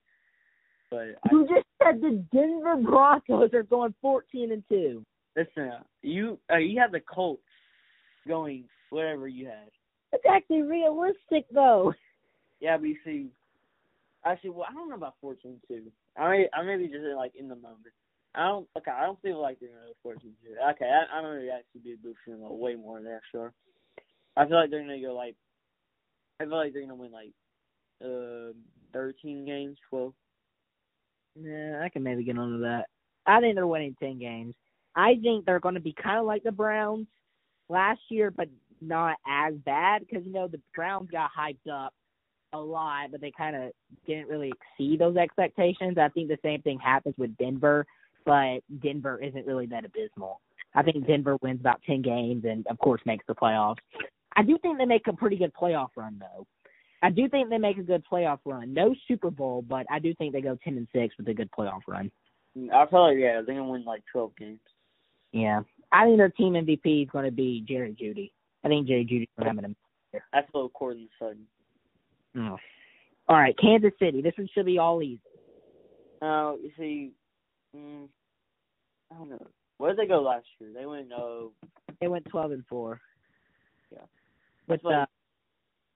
[0.91, 5.05] but I, You just said the Denver Broncos are going fourteen and two.
[5.37, 7.43] listen, you uh, you have the Colts
[8.27, 9.71] going whatever you had.
[10.13, 11.95] That's actually realistic though.
[12.61, 13.29] Yeah, but you see,
[14.25, 15.85] actually, well, I don't know about fourteen two.
[16.19, 17.95] I may, I may be just like in the moment.
[18.35, 18.69] I don't.
[18.77, 20.31] Okay, I don't feel like they're gonna go two.
[20.71, 23.21] Okay, I, I'm gonna actually be boosting them way more than that.
[23.33, 23.53] Sure.
[24.37, 25.35] I feel like they're gonna go like.
[26.41, 27.33] I feel like they're gonna win like,
[28.05, 28.53] uh,
[28.93, 30.15] thirteen games, twelve.
[31.35, 32.87] Yeah, I can maybe get onto that.
[33.27, 34.55] I think they're winning ten games.
[34.95, 37.07] I think they're going to be kind of like the Browns
[37.69, 38.49] last year, but
[38.81, 41.95] not as bad because you know the Browns got hyped up
[42.53, 43.71] a lot, but they kind of
[44.07, 45.99] didn't really exceed those expectations.
[45.99, 47.87] I think the same thing happens with Denver,
[48.25, 50.41] but Denver isn't really that abysmal.
[50.75, 53.79] I think Denver wins about ten games and of course makes the playoffs.
[54.37, 56.47] I do think they make a pretty good playoff run though.
[57.03, 58.75] I do think they make a good playoff run.
[58.75, 61.51] No Super Bowl, but I do think they go ten and six with a good
[61.51, 62.11] playoff run.
[62.73, 64.61] I feel like yeah, they're gonna win like twelve games.
[65.33, 68.33] Yeah, I think their team MVP is going to be Jerry Jeudy.
[68.65, 69.77] I think Jerry Jeudy's going to have an.
[70.33, 71.47] That's a little Courtland Sutton.
[72.37, 72.59] Oh.
[73.29, 74.23] All right, Kansas City.
[74.23, 75.21] This one should be all easy.
[76.21, 77.13] Uh, you see,
[77.77, 78.09] mm,
[79.11, 79.47] I don't know.
[79.79, 80.71] Where did they go last year?
[80.75, 81.53] They went oh.
[82.01, 83.01] They went twelve and four.
[83.91, 83.99] Yeah.
[84.69, 85.07] With like, uh,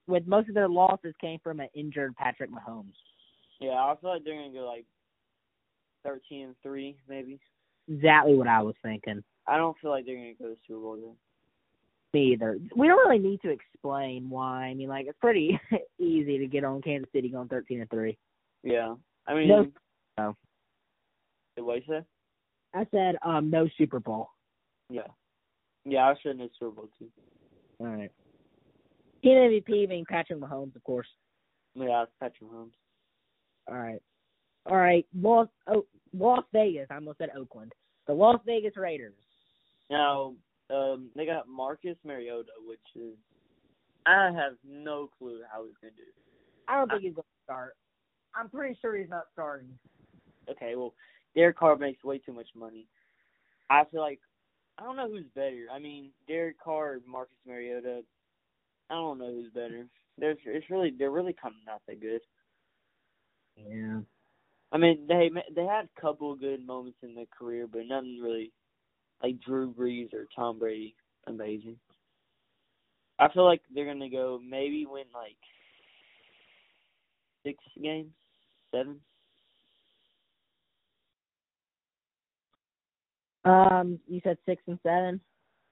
[0.07, 2.95] with most of their losses came from an injured Patrick Mahomes.
[3.61, 4.85] Yeah, I feel like they're gonna go like
[6.03, 7.39] thirteen and three, maybe.
[7.89, 9.23] Exactly what I was thinking.
[9.47, 11.15] I don't feel like they're gonna go to Super Bowl then.
[12.13, 12.59] Me either.
[12.77, 14.67] We don't really need to explain why.
[14.67, 15.59] I mean, like it's pretty
[15.99, 18.17] easy to get on Kansas City going thirteen and three.
[18.63, 18.95] Yeah,
[19.27, 19.67] I mean, No.
[20.19, 20.37] no.
[21.57, 22.05] What you say?
[22.75, 24.29] I said um no Super Bowl.
[24.90, 25.09] Yeah,
[25.85, 27.09] yeah, I should know Super Bowl too.
[27.81, 28.11] All right.
[29.23, 31.07] Team MVP being Patrick Mahomes, of course.
[31.75, 32.73] Yeah, it's Patrick Mahomes.
[33.69, 34.03] All right.
[34.67, 35.07] All right.
[35.19, 36.87] Las oh, Las Vegas.
[36.90, 37.73] I almost said Oakland.
[38.07, 39.14] The Las Vegas Raiders.
[39.90, 40.35] Now,
[40.71, 43.14] um, they got Marcus Mariota, which is
[44.07, 46.03] I have no clue how he's gonna do.
[46.69, 47.77] I don't think he's going to start.
[48.35, 49.69] I'm pretty sure he's not starting.
[50.51, 50.95] Okay, well,
[51.35, 52.87] Derek Carr makes way too much money.
[53.70, 54.20] I feel like
[54.79, 55.66] I don't know who's better.
[55.73, 58.03] I mean, Derek Carr, or Marcus Mariota.
[58.90, 59.87] I don't know who's better.
[60.18, 62.20] There's, it's really, they're really kind of not that good.
[63.57, 64.01] Yeah.
[64.73, 68.18] I mean, they they had a couple of good moments in their career, but nothing
[68.20, 68.51] really
[69.23, 70.97] like Drew Brees or Tom Brady
[71.29, 71.77] amazing.
[73.18, 75.37] I feel like they're gonna go maybe win like
[77.44, 78.11] six games,
[78.73, 79.01] seven.
[83.45, 85.21] Um, you said six and seven.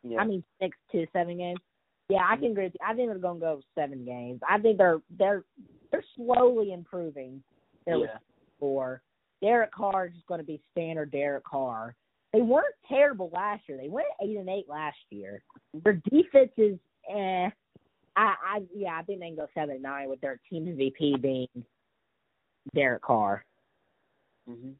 [0.03, 0.19] Yeah.
[0.19, 1.61] I mean six to seven games.
[2.09, 2.65] Yeah, I can agree.
[2.65, 2.87] With you.
[2.87, 4.41] I think they're going to go seven games.
[4.49, 5.45] I think they're they're
[5.91, 7.43] they're slowly improving.
[7.87, 8.19] Their yeah.
[8.61, 9.03] for
[9.41, 11.95] Derek Carr is just going to be standard Derek Carr.
[12.33, 13.79] They weren't terrible last year.
[13.79, 15.43] They went eight and eight last year.
[15.85, 17.51] Their defense is eh.
[18.15, 21.21] I, I yeah, I think they can go seven and nine with their team MVP
[21.21, 21.49] being
[22.75, 23.45] Derek Carr.
[24.49, 24.75] Mhm.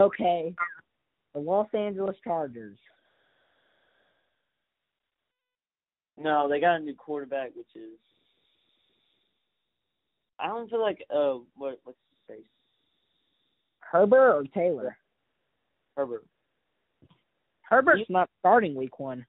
[0.00, 0.54] Okay.
[1.36, 2.78] The Los Angeles Chargers.
[6.16, 7.98] No, they got a new quarterback, which is.
[10.40, 12.46] I don't feel like uh what what's his face
[13.80, 14.96] Herbert or Taylor?
[15.94, 16.24] Herbert.
[17.60, 19.26] Herbert's not starting week one.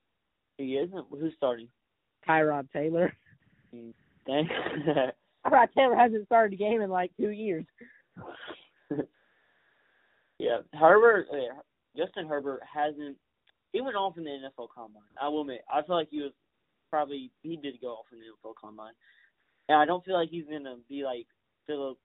[0.57, 1.07] He isn't.
[1.11, 1.67] Who's starting?
[2.25, 3.13] Tyrod Taylor.
[3.73, 3.93] Dang.
[5.45, 7.65] Tyrod Taylor hasn't started a game in like two years.
[10.39, 11.27] yeah, Herbert.
[11.33, 11.59] Yeah,
[11.97, 13.17] Justin Herbert hasn't.
[13.73, 15.03] He went off in the NFL Combine.
[15.21, 15.61] I will admit.
[15.71, 16.31] I feel like he was
[16.89, 18.93] probably he did go off in the NFL Combine,
[19.69, 21.27] and I don't feel like he's gonna be like
[21.65, 21.97] Philip,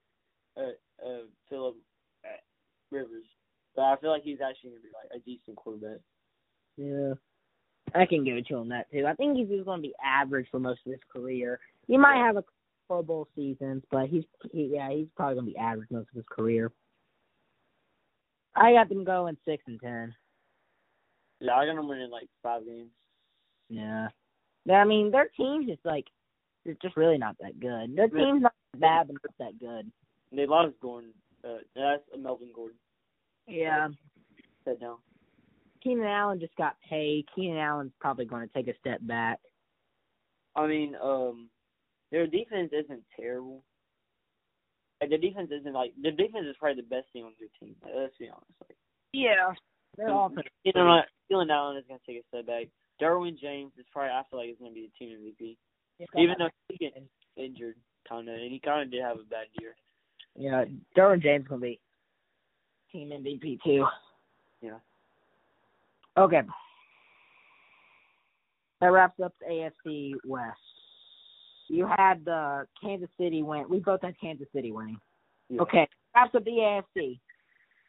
[0.57, 1.77] uh, uh, Philip
[2.25, 2.41] uh,
[2.91, 3.27] Rivers.
[3.77, 6.01] But I feel like he's actually gonna be like a decent quarterback.
[6.77, 7.15] Yeah.
[7.95, 9.07] I can give it to him that too.
[9.07, 11.61] I think he's just to be average for most of his career.
[11.87, 12.45] He might have a
[12.89, 16.25] Pro Bowl seasons, but he's he, yeah, he's probably to be average most of his
[16.31, 16.71] career.
[18.55, 20.15] I got them going six and ten.
[21.41, 22.91] Yeah, I got them winning like five games.
[23.69, 24.09] Yeah.
[24.65, 26.07] Yeah, I mean their team's just like
[26.65, 27.97] it's just really not that good.
[27.97, 29.91] Their team's not bad, but not that good.
[30.31, 31.11] They lost Gordon.
[31.45, 32.79] Uh, that's Melvin Gordon.
[33.49, 33.89] Yeah.
[34.65, 34.99] Said no.
[35.83, 37.27] Keenan Allen just got paid.
[37.35, 39.41] Keenan Allen's probably going to take a step back.
[40.55, 41.49] I mean, um,
[42.13, 43.65] their defense isn't terrible.
[45.03, 47.75] Like, their defense isn't like their defense is probably the best thing on their team.
[47.83, 48.55] Like, let's be honest.
[48.63, 48.79] Like,
[49.13, 49.51] Yeah.
[49.97, 50.17] They're mm-hmm.
[50.17, 50.33] all
[50.63, 51.07] you know, what?
[51.29, 52.69] Keenan Allen is gonna take a step back.
[53.03, 55.57] Derwin James is probably I feel like is gonna be the team MVP,
[56.17, 56.97] even though he gets
[57.37, 57.77] injured
[58.09, 59.75] kind of, and he kind of did have a bad year.
[60.37, 60.65] Yeah,
[60.97, 61.81] Derwin James gonna be
[62.93, 63.85] team MVP too.
[64.61, 64.79] Yeah.
[66.17, 66.43] Okay.
[68.81, 70.59] That wraps up the AFC West.
[71.73, 73.65] You had the Kansas City win.
[73.67, 74.99] We both had Kansas City winning.
[75.49, 75.63] Yeah.
[75.63, 75.89] Okay.
[76.15, 77.19] Up the AFC.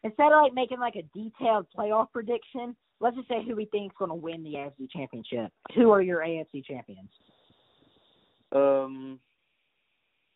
[0.05, 3.91] Instead of like making like a detailed playoff prediction, let's just say who we think
[3.91, 5.51] is going to win the AFC Championship.
[5.75, 7.09] Who are your AFC champions?
[8.53, 9.19] Um,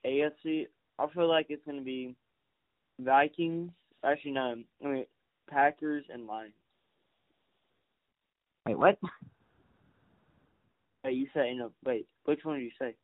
[0.06, 0.68] AFC.
[1.00, 2.16] I feel like it's gonna be
[3.00, 3.72] Vikings.
[4.04, 4.56] Actually, no.
[4.84, 5.06] I mean
[5.50, 6.54] Packers and Lions.
[8.66, 8.98] Wait, what?
[11.04, 11.72] Hey, you say no.
[11.86, 12.96] Wait, which one did you say?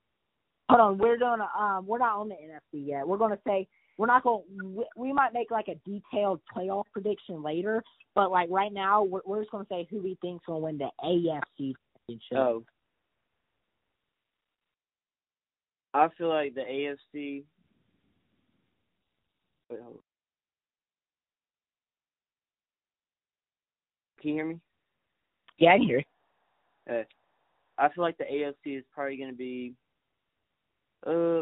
[0.74, 3.08] Hold on, we're gonna um we're not on the NFC yet.
[3.08, 3.68] We're gonna say
[3.98, 4.42] we're not going.
[4.60, 7.84] to We might make like a detailed playoff prediction later,
[8.16, 10.90] but like right now, we're, we're just gonna say who we think's gonna win the
[11.04, 11.74] AFC
[12.08, 12.38] championship.
[12.38, 12.64] Oh.
[15.94, 17.44] I feel like the AFC.
[19.70, 20.00] Wait, hold on.
[24.20, 24.60] Can you hear me?
[25.60, 26.04] Yeah, I can hear.
[26.90, 26.96] you.
[26.96, 27.04] Uh,
[27.78, 29.76] I feel like the AFC is probably going to be.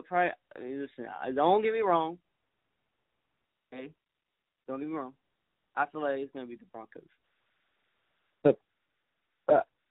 [0.01, 0.31] Uh, probably.
[0.55, 2.17] I mean, listen, don't get me wrong.
[3.73, 3.89] Okay,
[4.67, 5.13] don't get me wrong.
[5.75, 7.03] I feel like it's to be the Broncos.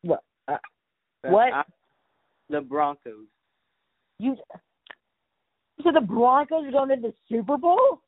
[0.03, 0.23] What?
[0.49, 0.59] Uh,
[1.23, 1.53] But What?
[1.53, 1.65] I-
[2.49, 3.27] the Broncos.
[4.19, 4.37] you
[5.83, 8.03] So the Broncos are going to the Super Bowl?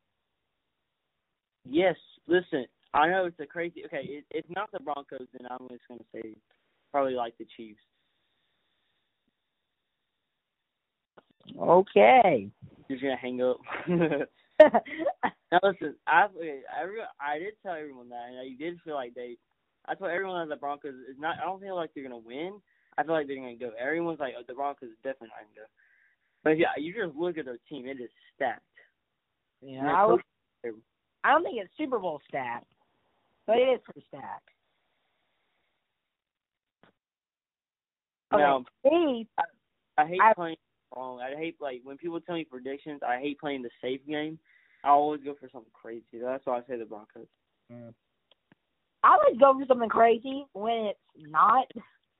[1.64, 1.96] Yes,
[2.26, 2.66] listen.
[2.92, 3.84] I know it's a crazy.
[3.86, 6.34] Okay, it, it's not the Broncos, then I'm just going to say
[6.90, 7.80] probably like the Chiefs.
[11.58, 12.48] Okay.
[12.88, 13.58] You're going to hang up.
[15.52, 16.28] Now listen, I
[16.80, 19.36] every I did tell everyone that, and you did feel like they.
[19.86, 21.36] I told everyone that the Broncos is not.
[21.38, 22.54] I don't feel like they're gonna win.
[22.96, 23.70] I feel like they're gonna go.
[23.78, 25.70] Everyone's like, oh, the Broncos is definitely not gonna go.
[26.42, 28.62] But yeah, you just look at their team; it is stacked.
[29.60, 30.16] yeah, I,
[31.24, 32.72] I don't think it's Super Bowl stacked,
[33.46, 34.48] but it is pretty stacked.
[38.32, 38.42] Okay.
[38.42, 39.26] Now, Me,
[39.98, 40.56] I hate I- playing
[40.96, 41.20] wrong.
[41.20, 43.00] I hate like when people tell me predictions.
[43.06, 44.38] I hate playing the safe game.
[44.84, 46.04] I always go for something crazy.
[46.20, 47.26] That's why I say the Broncos.
[47.72, 47.94] Mm.
[49.04, 50.98] I always go for something crazy when it's
[51.30, 51.66] not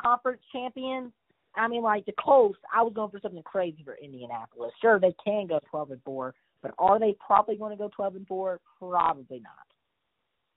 [0.01, 1.13] conference champions.
[1.55, 4.73] I mean, like the Colts, I was going for something crazy for Indianapolis.
[4.81, 8.17] Sure, they can go twelve and four, but are they probably going to go twelve
[8.17, 8.61] and four?
[8.79, 9.53] Probably not.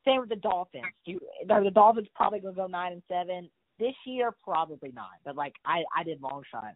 [0.05, 0.85] Same with the Dolphins.
[1.05, 3.49] You, are the Dolphins probably going to go nine and seven
[3.79, 4.31] this year?
[4.43, 5.09] Probably not.
[5.25, 6.75] But like I, I did long shot.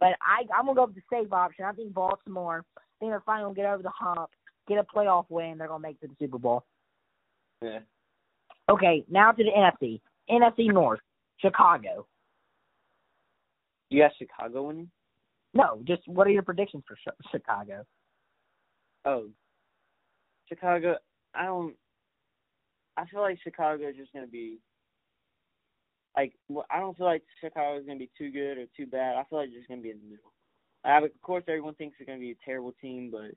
[0.00, 1.66] But I, I'm gonna go with the safe option.
[1.66, 2.64] I think Baltimore.
[2.76, 4.30] I think they're finally gonna get over the hump,
[4.66, 5.58] get a playoff win.
[5.58, 6.64] They're gonna make it to the Super Bowl.
[7.62, 7.80] Yeah.
[8.70, 10.00] Okay, now to the NFC.
[10.30, 11.00] NFC North,
[11.38, 12.06] Chicago.
[13.90, 14.90] You got Chicago winning?
[15.52, 16.96] No, just what are your predictions for
[17.32, 17.84] Chicago?
[19.04, 19.26] Oh,
[20.48, 20.96] Chicago.
[21.34, 21.74] I don't.
[22.96, 24.58] I feel like Chicago is just gonna be.
[26.20, 26.34] Like
[26.70, 29.16] I don't feel like Chicago is gonna be too good or too bad.
[29.16, 30.32] I feel like it's just gonna be in the middle.
[30.84, 33.30] I, have, of course, everyone thinks they're gonna be a terrible team, but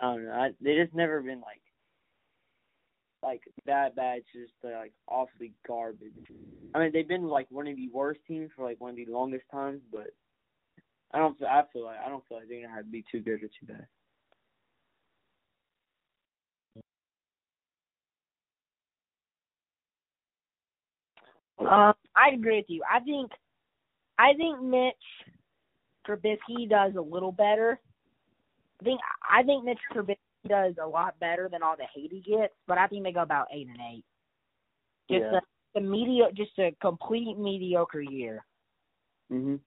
[0.00, 0.32] I don't know.
[0.32, 1.60] I, they just never been like
[3.22, 4.18] like that bad.
[4.18, 6.12] It's just like awfully garbage.
[6.74, 9.06] I mean, they've been like one of the worst teams for like one of the
[9.06, 10.08] longest times, but
[11.12, 11.38] I don't.
[11.38, 13.42] feel I feel like I don't feel like they're gonna have to be too good
[13.42, 13.86] or too bad.
[21.58, 22.82] Um, I agree with you.
[22.90, 23.30] I think,
[24.18, 24.94] I think Mitch
[26.06, 27.80] Trubisky does a little better.
[28.80, 29.00] I think
[29.30, 30.16] I think Mitch Trubisky
[30.48, 33.22] does a lot better than all the hate he gets, but I think they go
[33.22, 34.04] about eight and eight.
[35.10, 35.40] Just Yeah.
[35.74, 38.44] a, a medio, just a complete mediocre year.
[39.32, 39.60] Mhm.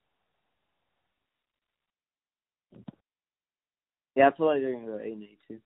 [4.16, 5.60] Yeah, I feel like they're gonna go eight and eight too.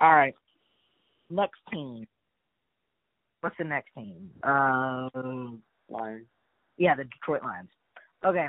[0.00, 0.34] All right.
[1.28, 2.06] Next team.
[3.40, 4.30] What's the next team?
[4.42, 6.26] Um, Lions.
[6.76, 7.70] yeah, the Detroit Lions.
[8.24, 8.48] Okay.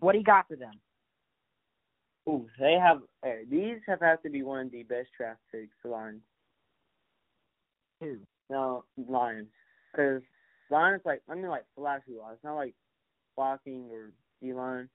[0.00, 0.72] What do you got for them?
[2.28, 5.74] Ooh, they have eh, these have had to be one of the best draft picks
[5.80, 6.20] for Lions.
[8.00, 8.18] Who?
[8.50, 9.48] No, Lions,
[9.90, 10.22] because
[10.70, 12.74] Lions like I mean like flashy wise, not like
[13.34, 14.88] blocking or D line.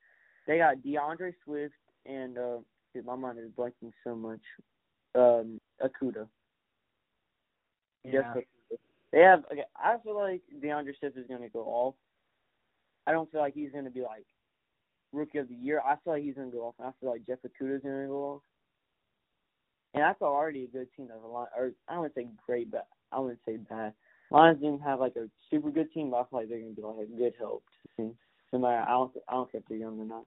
[0.46, 1.74] They got DeAndre Swift
[2.06, 2.58] and uh,
[2.94, 4.42] dude, my mind is blanking so much.
[5.16, 6.28] Um, Okudah.
[8.06, 8.78] Just Okudah.
[9.12, 9.44] They have.
[9.52, 11.96] Okay, I feel like DeAndre Swift is gonna go off.
[13.06, 14.26] I don't feel like he's gonna be like
[15.12, 15.82] rookie of the year.
[15.86, 16.76] I feel like he's gonna go off.
[16.80, 18.42] And I feel like Jeff Okudah is gonna go off.
[19.94, 21.10] And I that's already a good team.
[21.16, 23.94] Of a line, or I wouldn't say great, but I wouldn't say bad.
[24.32, 26.82] Lions didn't have like a super good team, but I feel like they're gonna be
[26.82, 28.18] like a good help to team.
[28.52, 30.26] No matter, I don't, I don't care if they're young or not.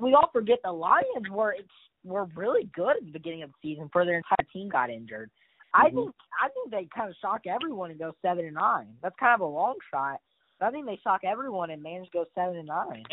[0.00, 1.56] We all forget the Lions were
[2.04, 5.30] were really good at the beginning of the season before their entire team got injured.
[5.74, 5.94] I Mhm.
[5.94, 8.98] think I think they kind of shock everyone and go seven and nine.
[9.00, 10.20] That's kind of a long shot,
[10.58, 13.06] but I think they shock everyone and manage to go seven and nine.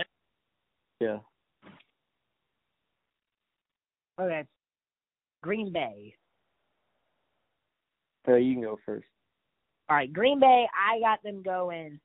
[0.99, 1.19] Yeah.
[4.19, 4.45] Okay,
[5.41, 6.15] Green Bay.
[8.25, 9.07] So you can go first.
[9.87, 10.67] All right, Green Bay.
[10.75, 11.99] I got them going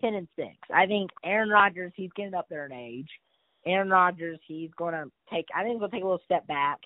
[0.00, 0.56] ten and six.
[0.72, 1.92] I think Aaron Rodgers.
[1.94, 3.10] He's getting up there in age.
[3.66, 4.38] Aaron Rodgers.
[4.46, 5.46] He's going to take.
[5.54, 6.80] I think he's going to take a little step back.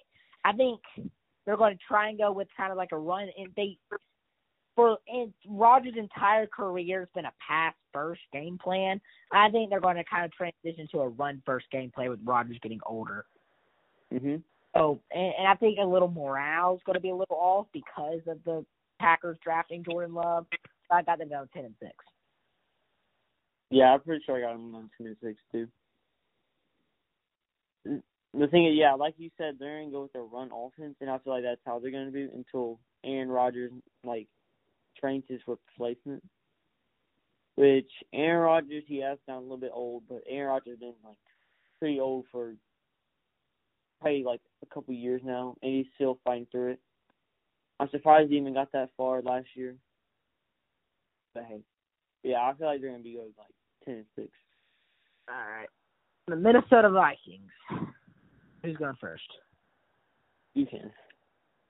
[0.45, 0.81] I think
[1.47, 3.29] they're going to try and go with kind of like a run.
[3.39, 3.79] And they
[4.75, 9.01] for in Rodgers' entire career has been a pass first game plan.
[9.33, 12.21] I think they're going to kind of transition to a run first game play with
[12.25, 13.27] Rodgers getting older.
[14.13, 14.43] Mhm.
[14.75, 17.67] Oh, and, and I think a little morale is going to be a little off
[17.73, 18.65] because of the
[18.99, 20.47] Packers drafting Jordan Love.
[20.51, 21.95] So I got them going ten and six.
[23.71, 25.69] Yeah, I'm pretty sure I got them on ten and six too.
[27.85, 31.09] The thing is, yeah, like you said, they're gonna go with their run offense, and
[31.09, 33.71] I feel like that's how they're gonna be until Aaron Rodgers
[34.03, 34.27] like
[34.99, 36.23] trains his replacement.
[37.57, 41.17] Which Aaron Rodgers, he has gotten a little bit old, but Aaron Rodgers been like
[41.79, 42.55] pretty old for
[44.01, 46.81] probably like a couple years now, and he's still fighting through it.
[47.79, 49.77] I'm surprised he even got that far last year.
[51.35, 51.61] But hey,
[52.23, 53.55] yeah, I feel like they're gonna be good like
[53.85, 54.29] ten and six.
[55.29, 55.69] All right,
[56.27, 57.51] the Minnesota Vikings.
[58.63, 59.23] Who's going first?
[60.55, 60.91] You can.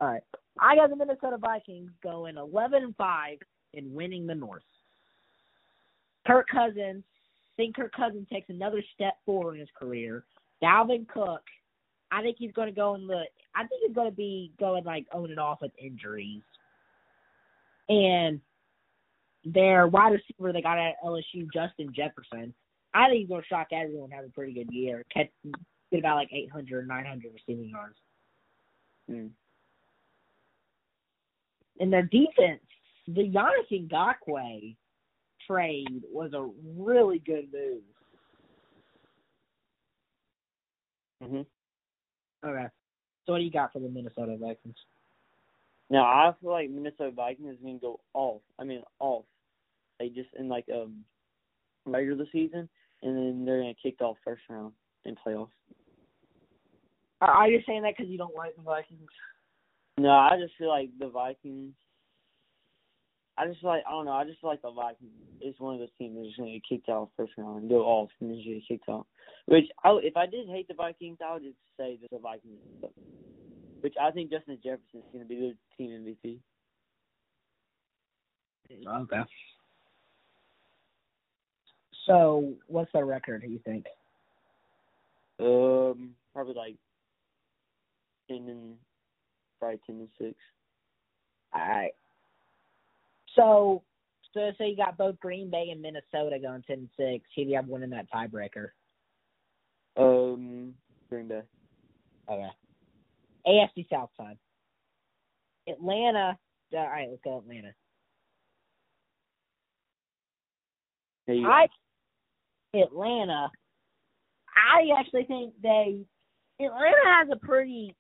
[0.00, 0.22] All right,
[0.61, 3.38] I got the Minnesota Vikings going eleven and five
[3.74, 4.62] and winning the North.
[6.26, 10.24] Kirk Cousins, I think Kirk Cousins takes another step forward in his career.
[10.62, 11.42] Dalvin Cook,
[12.11, 13.24] I think he's going to go in the.
[13.55, 16.42] I think he's going to be going like on and off with injuries.
[17.88, 18.40] And
[19.44, 22.55] their wide receiver they got at LSU, Justin Jefferson,
[22.95, 25.05] I think he's going to shock everyone, have a pretty good year.
[25.12, 25.30] Catch
[25.90, 27.97] get about like 800, 900 receiving yards.
[29.11, 29.30] Mm.
[31.80, 32.62] And their defense,
[33.09, 34.76] the Yannick Ngakoue
[35.47, 37.82] trade was a really good move.
[41.22, 41.47] Mhm.
[42.45, 42.68] Okay.
[43.24, 44.76] So what do you got for the Minnesota Vikings?
[45.90, 48.42] Now I feel like Minnesota Vikings is gonna go off.
[48.59, 49.24] I mean off.
[49.99, 51.05] They just in like um
[51.86, 52.68] later the season,
[53.05, 54.72] and then they're gonna kick off first round
[55.05, 55.48] in playoffs.
[57.20, 59.09] Are, are you saying that because you don't like the Vikings?
[59.98, 61.74] No, I just feel like the Vikings.
[63.36, 64.12] I just feel like I don't know.
[64.12, 66.88] I just feel like the Vikings is one of those teams that's gonna get kicked
[66.88, 69.07] out first round and go off and then get kicked out.
[69.46, 72.59] Which I, if I did hate the Vikings, I would just say that the Vikings.
[73.80, 76.38] Which I think Justin Jefferson is gonna be the team MVP.
[78.72, 79.22] Okay.
[82.07, 83.42] So what's their record?
[83.42, 83.86] Do you think?
[85.40, 86.76] Um, probably like
[88.28, 88.74] ten and
[89.59, 90.34] probably ten and six.
[91.55, 91.92] All right.
[93.34, 93.82] So,
[94.32, 97.24] so so you got both Green Bay and Minnesota going ten and six.
[97.34, 98.68] Who do you have winning that tiebreaker?
[99.96, 100.74] Um,
[101.09, 101.42] Green Bay.
[102.30, 102.48] Okay.
[103.46, 104.38] AFC South side.
[105.68, 106.38] Atlanta.
[106.72, 107.72] All right, let's go Atlanta.
[111.28, 111.66] I
[112.75, 113.51] Atlanta.
[114.57, 116.05] I actually think they
[116.61, 117.95] Atlanta has a pretty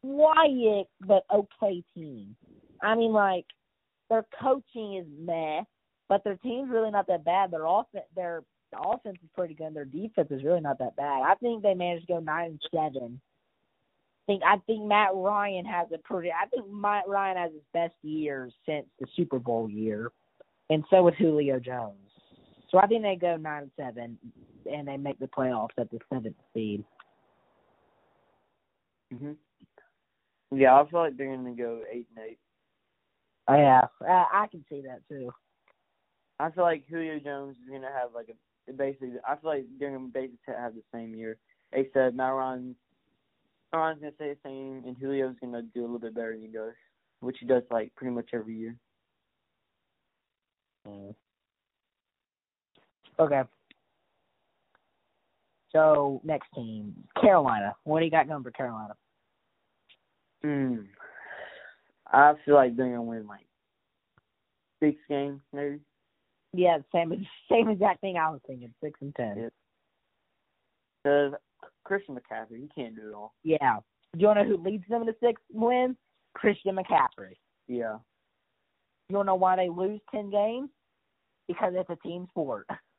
[0.00, 2.36] quiet but okay team.
[2.82, 3.46] I mean, like
[4.10, 5.62] their coaching is meh,
[6.08, 7.50] but their team's really not that bad.
[7.50, 8.42] Their offense, their
[8.76, 9.68] offense is pretty good.
[9.68, 11.22] And their defense is really not that bad.
[11.22, 13.20] I think they managed to go nine and seven.
[14.26, 16.30] I think I think Matt Ryan has a pretty.
[16.30, 20.12] I think Matt Ryan has his best year since the Super Bowl year,
[20.70, 22.03] and so would Julio Jones.
[22.74, 24.18] So I think they go nine and seven,
[24.68, 26.84] and they make the playoffs at the seventh seed.
[29.12, 29.36] Mhm.
[30.50, 32.40] Yeah, I feel like they're gonna go eight and eight.
[33.46, 35.32] Oh, yeah, I, I can see that too.
[36.40, 38.28] I feel like Julio Jones is gonna have like
[38.68, 39.12] a basically.
[39.24, 41.38] I feel like they're gonna basically have the same year.
[41.70, 42.74] They said Matt Ryan's
[43.72, 46.74] gonna stay the same, and Julio's gonna do a little bit better than he does,
[47.20, 48.76] which he does like pretty much every year.
[50.88, 51.14] Mm.
[53.18, 53.42] Okay.
[55.72, 57.74] So next team, Carolina.
[57.84, 58.94] What do you got going for Carolina?
[60.42, 60.76] Hmm.
[62.06, 63.46] I feel like they're gonna win like
[64.80, 65.80] six games, maybe.
[66.52, 68.72] Yeah, same same exact thing I was thinking.
[68.82, 69.36] Six and ten.
[69.36, 69.48] Yeah.
[71.02, 71.32] Because
[71.84, 73.34] Christian McCaffrey, he can't do it all.
[73.42, 73.78] Yeah.
[74.14, 75.96] Do you want to know who leads them to six wins?
[76.34, 77.34] Christian McCaffrey.
[77.68, 77.98] Yeah.
[79.08, 80.70] You want to know why they lose ten games?
[81.48, 82.66] Because it's a team sport.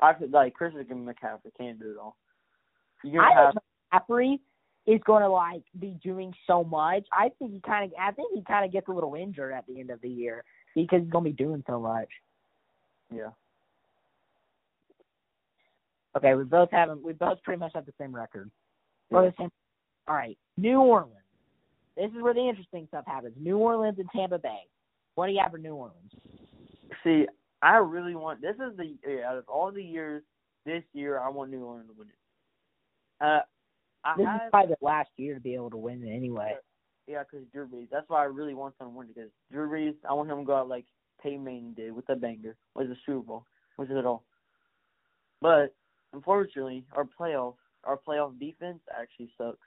[0.00, 2.16] I feel like Chris is gonna McCaffrey can't do it all.
[3.04, 4.38] You're I gonna have think McCaffrey
[4.86, 7.06] is going to like be doing so much.
[7.12, 9.66] I think he kind of, I think he kind of gets a little injured at
[9.66, 10.44] the end of the year
[10.74, 12.08] because he's going to be doing so much.
[13.14, 13.30] yeah.
[16.16, 18.50] Okay, we both have we both pretty much have the same record.
[19.10, 19.18] Yeah.
[19.18, 19.50] Or the same.
[20.08, 21.12] All right, New Orleans.
[21.96, 23.34] This is where the interesting stuff happens.
[23.38, 24.62] New Orleans and Tampa Bay.
[25.16, 26.10] What do you have for New Orleans?
[27.04, 27.26] See,
[27.62, 28.40] I really want.
[28.40, 30.22] This is the out of all the years.
[30.64, 33.24] This year, I want New Orleans to win it.
[33.24, 33.40] Uh,
[34.04, 36.56] I This have is probably the last year to be able to win it anyway.
[37.06, 37.88] yeah, because Drew Brees.
[37.90, 39.94] That's why I really want them to win because Drew Brees.
[40.08, 40.84] I want him to go out like
[41.22, 43.44] Peyton Manning did with the banger, was the Super Bowl,
[43.76, 44.24] which is it all.
[45.40, 45.74] But
[46.12, 47.54] unfortunately, our playoff
[47.84, 49.58] our playoff defense actually sucks.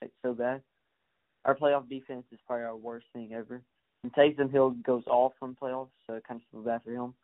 [0.00, 0.62] Like so bad.
[1.44, 3.62] Our playoff defense is probably our worst thing ever.
[4.02, 7.14] And Taysom Hill goes off from playoffs, so it kind of feels bad for him.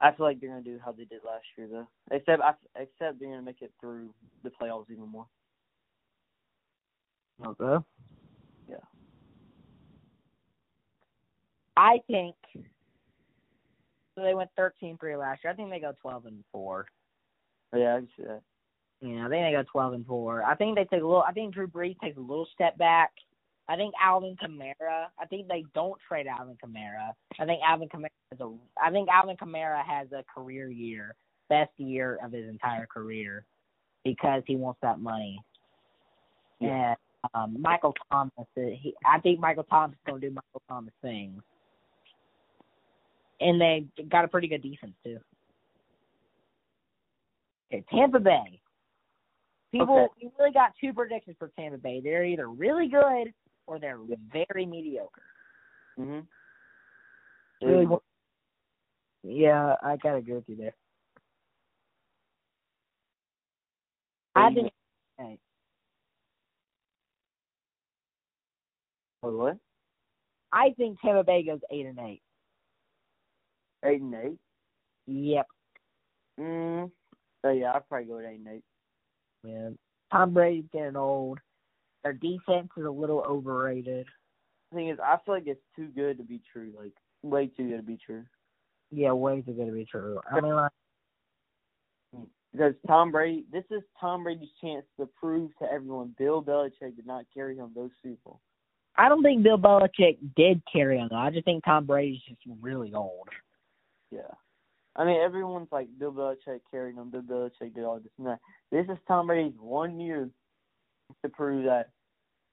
[0.00, 1.88] I feel like they're gonna do how they did last year, though.
[2.10, 4.10] Except, I, except they're gonna make it through
[4.42, 5.26] the playoffs even more.
[7.44, 7.84] Okay.
[8.68, 8.76] Yeah.
[11.76, 12.34] I think
[14.14, 15.52] so they went 13 3 last year.
[15.52, 16.86] I think they go 12 and 4.
[17.72, 18.42] Oh, yeah, I can see that.
[19.02, 20.42] Yeah, I think they go 12 and 4.
[20.42, 23.12] I think they take a little I think Drew Brees takes a little step back.
[23.68, 25.06] I think Alvin Kamara.
[25.18, 27.12] I think they don't trade Alvin Kamara.
[27.38, 28.52] I think Alvin Kamara has a.
[28.82, 31.14] I think Alvin Kamara has a career year,
[31.48, 33.44] best year of his entire career,
[34.04, 35.40] because he wants that money.
[36.60, 36.94] Yeah.
[37.34, 38.32] And um, Michael Thomas.
[38.38, 41.42] uh, He, I think Michael Thomas is going to do Michael Thomas things.
[43.40, 45.18] And they got a pretty good defense too.
[47.72, 48.60] Okay, Tampa Bay.
[49.72, 50.12] People, Okay.
[50.22, 52.00] we really got two predictions for Tampa Bay.
[52.02, 53.34] They're either really good
[53.66, 53.98] or they're
[54.32, 55.22] very mediocre.
[55.98, 56.26] Mhm.
[57.62, 57.98] Really Yeah.
[59.22, 60.74] Yeah, I gotta agree with you there.
[64.36, 64.72] I think.
[65.18, 65.38] Hey,
[69.22, 69.58] what?
[70.52, 72.22] I think Tampa Bay goes eight and eight.
[73.84, 74.38] Eight and eight.
[75.06, 75.46] Yep.
[76.38, 76.92] Mm.
[77.42, 78.64] So yeah, I'd probably go with eight and eight.
[79.42, 79.78] Man,
[80.12, 81.40] Tom Brady's getting old.
[82.06, 84.06] Their defense is a little overrated.
[84.70, 86.72] The thing is, I feel like it's too good to be true.
[86.78, 86.92] Like
[87.22, 88.22] way too good to be true.
[88.92, 90.20] Yeah, way too good to be true.
[90.30, 90.70] I mean, like,
[92.52, 97.06] Because Tom Brady, this is Tom Brady's chance to prove to everyone Bill Belichick did
[97.06, 98.40] not carry him those Super Bowl.
[98.96, 101.08] I don't think Bill Belichick did carry him.
[101.10, 101.16] though.
[101.16, 103.28] I just think Tom Brady's just really old.
[104.12, 104.20] Yeah.
[104.94, 107.10] I mean, everyone's like Bill Belichick carried him.
[107.10, 108.38] Bill Belichick did all this and that.
[108.70, 110.30] This is Tom Brady's one year
[111.22, 111.90] to prove that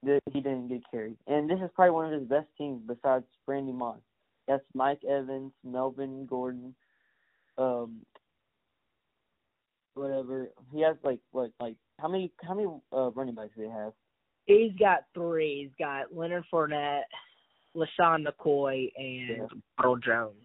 [0.06, 1.18] that he didn't get carried.
[1.28, 3.99] And this is probably one of his best teams besides Randy Moss.
[4.47, 6.76] That's Mike Evans, Melvin Gordon,
[7.58, 8.01] um,
[9.93, 10.49] whatever.
[10.72, 13.93] He has like what, like how many how many uh, running backs do they have?
[14.45, 15.64] He's got three.
[15.64, 17.04] He's got Leonard Fournette,
[17.76, 19.47] LeSean McCoy, and Yeah.
[19.80, 20.36] Ronald Jones.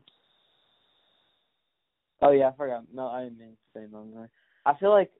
[2.22, 2.84] Oh yeah, I forgot.
[2.92, 4.28] No, I didn't mean to say Montgomery.
[4.66, 5.10] I feel like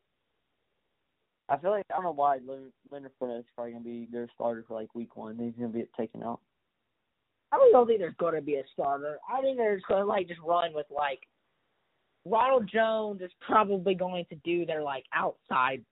[1.48, 4.28] I feel like I don't know why Leonard, Leonard Fournette is probably gonna be their
[4.34, 5.38] starter for like week one.
[5.38, 6.40] He's gonna be taken out.
[7.50, 9.18] I really don't think there's going to be a starter.
[9.28, 11.20] I think they're just to like just run with like
[12.26, 15.82] Ronald Jones is probably going to do their like outside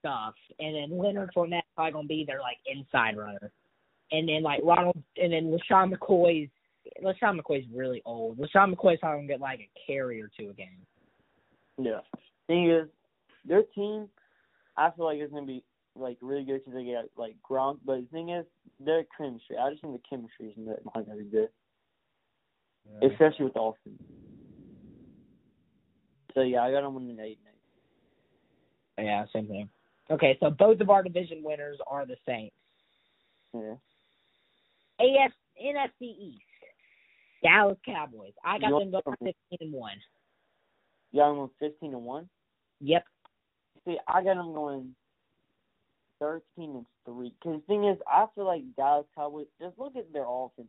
[0.00, 3.50] stuff, and then Leonard Fournette's probably going to be their like inside runner,
[4.12, 6.50] and then like Ronald, and then LeSean McCoy's
[7.02, 8.38] LeSean McCoy's really old.
[8.38, 10.86] LeSean McCoy's probably going to get like a carry or two a game.
[11.78, 12.00] Yeah.
[12.46, 12.88] Thing is,
[13.44, 14.08] their team,
[14.76, 15.62] I feel like it's gonna be
[15.94, 17.78] like really good because they get like Gronk.
[17.84, 18.44] But the thing is,
[18.80, 19.56] their chemistry.
[19.56, 21.48] I just think the chemistry is not not gonna be good,
[23.02, 23.98] especially with Austin.
[26.34, 27.38] So yeah, I got them winning eight
[28.98, 29.68] and Yeah, same thing.
[30.10, 32.54] Okay, so both of our division winners are the Saints.
[33.54, 33.60] eight.
[35.00, 35.24] Yeah.
[35.26, 36.42] AF NFC East.
[37.42, 38.32] Dallas Cowboys.
[38.44, 39.96] I got You them going want- fifteen and one.
[41.12, 42.28] You got them going fifteen and one.
[42.80, 43.04] Yep.
[43.86, 44.94] See, I got them going
[46.18, 47.32] thirteen and three.
[47.40, 49.46] Because the thing is, I feel like Dallas Cowboys.
[49.60, 50.68] Just look at their offense.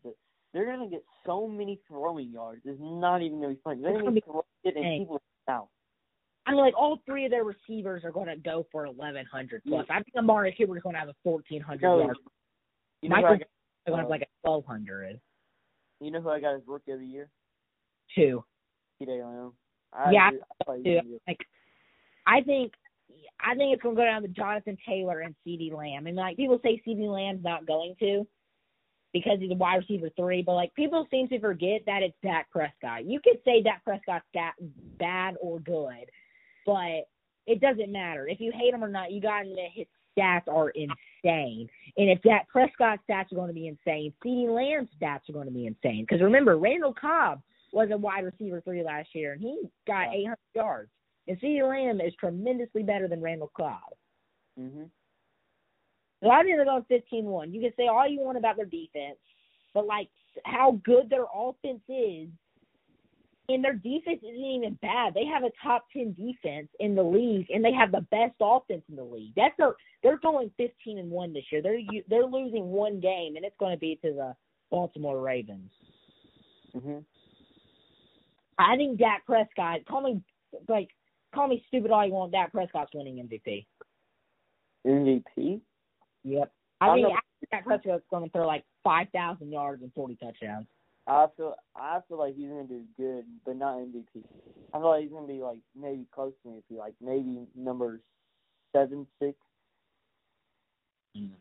[0.54, 2.62] They're gonna get so many throwing yards.
[2.66, 3.82] It's not even gonna be funny.
[3.82, 5.70] They're gonna be throwing it people out.
[6.48, 9.62] I mean, like all three of their receivers are going to go for eleven hundred
[9.68, 9.86] plus.
[9.90, 12.20] I think Amari is going to have a fourteen hundred No, yards.
[13.02, 13.40] You know, Michael is
[13.86, 15.20] going to have like a twelve hundred.
[16.00, 17.30] you know who I got as rookie of the year?
[18.16, 18.46] Two.
[19.02, 19.54] Lamb.
[19.92, 20.30] I Yeah.
[20.30, 21.10] I thought he Two.
[21.10, 21.20] was.
[21.28, 21.40] Like,
[22.26, 22.74] I think.
[23.40, 26.08] I think it's going to go down to Jonathan Taylor and CeeDee Lamb.
[26.08, 28.28] And like people say CeeDee Lamb's not going to
[29.14, 32.50] because he's a wide receiver three, but like people seem to forget that it's Dak
[32.52, 33.06] Prescott.
[33.06, 34.54] You could say Dak Prescott's got
[35.00, 36.10] bad or good,
[36.66, 37.08] but
[37.46, 38.28] it doesn't matter.
[38.28, 39.88] If you hate him or not, you got to admit his
[40.18, 41.70] stats are insane.
[41.98, 45.48] And if Dak Prescott's stats are going to be insane, CeeDee Lamb's stats are going
[45.48, 46.06] to be insane.
[46.08, 47.42] Because remember, Randall Cobb
[47.72, 50.90] was a wide receiver three last year, and he got 800 yards.
[51.28, 53.96] And CeeDee Lamb is tremendously better than Randall Cobb.
[54.58, 54.90] Mhm.
[56.22, 57.54] So I think they're going 15-1.
[57.54, 59.20] You can say all you want about their defense,
[59.74, 60.10] but like
[60.46, 62.30] how good their offense is,
[63.50, 65.14] and their defense isn't even bad.
[65.14, 68.84] They have a top ten defense in the league, and they have the best offense
[68.90, 69.34] in the league.
[69.36, 71.62] That's their they're going fifteen and one this year.
[71.62, 74.36] They're they're losing one game, and it's going to be to the
[74.70, 75.72] Baltimore Ravens.
[76.76, 77.06] Mhm.
[78.58, 79.86] I think Dak Prescott.
[79.86, 80.22] Call me
[80.68, 80.90] like
[81.34, 82.32] call me stupid all you want.
[82.32, 83.66] Dak Prescott's winning MVP.
[84.86, 85.62] MVP.
[86.24, 86.52] Yep.
[86.82, 87.18] I I'm think
[87.52, 90.68] Dak Prescott's going to throw like five thousand yards and forty touchdowns.
[91.08, 94.24] I feel I feel like he's gonna do good, but not MVP.
[94.74, 98.02] I feel like he's gonna be like maybe close to MVP, like maybe number
[98.76, 99.38] seven, six.
[101.18, 101.34] Mm-hmm.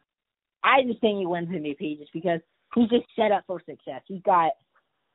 [0.63, 2.41] I just think he wins MVP just because
[2.75, 4.03] he's just set up for success.
[4.07, 4.53] He's got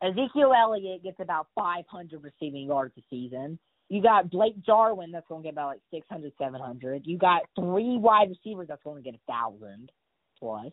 [0.01, 3.59] Ezekiel Elliott gets about 500 receiving yards a season.
[3.91, 7.01] You got Blake Jarwin that's going to get about like 600, 700.
[7.05, 9.91] You got three wide receivers that's going to get a thousand
[10.39, 10.71] plus.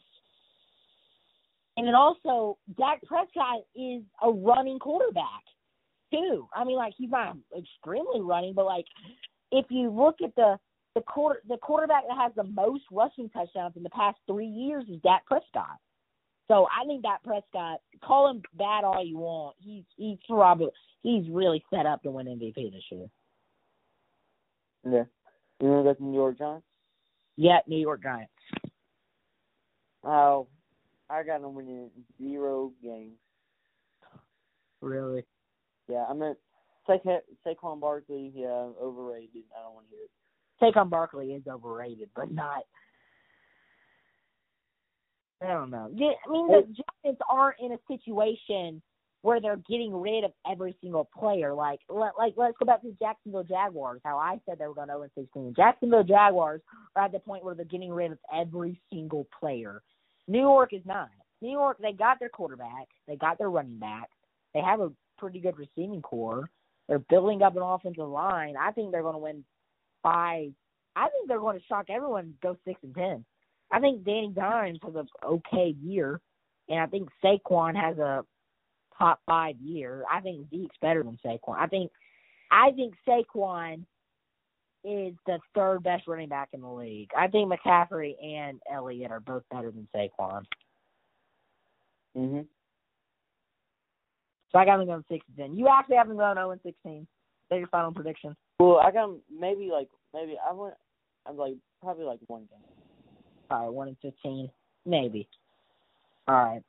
[1.76, 5.42] And then also, Dak Prescott is a running quarterback
[6.12, 6.46] too.
[6.54, 8.84] I mean, like he's not extremely running, but like
[9.50, 10.56] if you look at the
[10.94, 14.84] the quarter the quarterback that has the most rushing touchdowns in the past three years
[14.88, 15.78] is Dak Prescott.
[16.46, 19.56] So I think Dak Prescott, call him bad all you want.
[19.58, 20.68] He's he's probably
[21.02, 23.06] he's really set up to win MVP this year.
[24.84, 25.04] Yeah.
[25.60, 26.66] You go to New York Giants?
[27.36, 28.32] Yeah, New York Giants.
[30.04, 30.46] Oh,
[31.10, 31.90] I got them winning
[32.20, 33.16] zero games.
[34.80, 35.24] Really?
[35.88, 36.34] Yeah, I mean,
[36.86, 39.44] Sa- Saquon Barkley, yeah, overrated.
[39.58, 40.10] I don't want to hear it.
[40.74, 42.62] Saquon Barkley is overrated, but not.
[45.42, 45.90] I don't know.
[45.94, 48.82] Yeah, I mean, the Giants aren't in a situation
[49.22, 51.52] where they're getting rid of every single player.
[51.52, 54.00] Like, let, like let's go back to the Jacksonville Jaguars.
[54.04, 55.54] How I said they were going to 0 16.
[55.56, 56.60] Jacksonville Jaguars
[56.94, 59.82] are at the point where they're getting rid of every single player.
[60.28, 61.08] New York is not.
[61.40, 64.10] New York, they got their quarterback, they got their running back,
[64.54, 66.50] they have a pretty good receiving core.
[66.88, 68.54] They're building up an offensive line.
[68.58, 69.44] I think they're going to win
[70.02, 70.52] five.
[70.96, 73.24] I think they're going to shock everyone go six and ten.
[73.70, 76.20] I think Danny Dimes has an okay year,
[76.68, 78.24] and I think Saquon has a
[78.98, 80.04] top five year.
[80.10, 81.56] I think Zeke's better than Saquon.
[81.56, 81.90] I think
[82.50, 83.84] I think Saquon
[84.84, 87.10] is the third best running back in the league.
[87.16, 90.44] I think McCaffrey and Elliott are both better than Saquon.
[92.16, 92.46] Mhm.
[94.50, 95.56] So I got them going six and ten.
[95.56, 97.02] You actually have them going zero and sixteen.
[97.02, 98.36] Is that your final prediction?
[98.58, 100.74] Well, I got maybe like maybe I went.
[101.26, 102.64] I'm like probably like one game.
[103.50, 104.50] All right, one and fifteen,
[104.86, 105.28] maybe.
[106.26, 106.62] All right.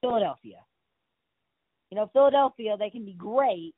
[0.00, 0.58] Philadelphia.
[1.90, 3.74] You know, Philadelphia, they can be great,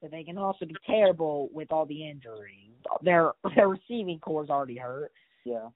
[0.00, 2.70] but they can also be terrible with all the injuries.
[3.02, 5.12] Their their receiving core is already hurt.
[5.44, 5.68] Yeah.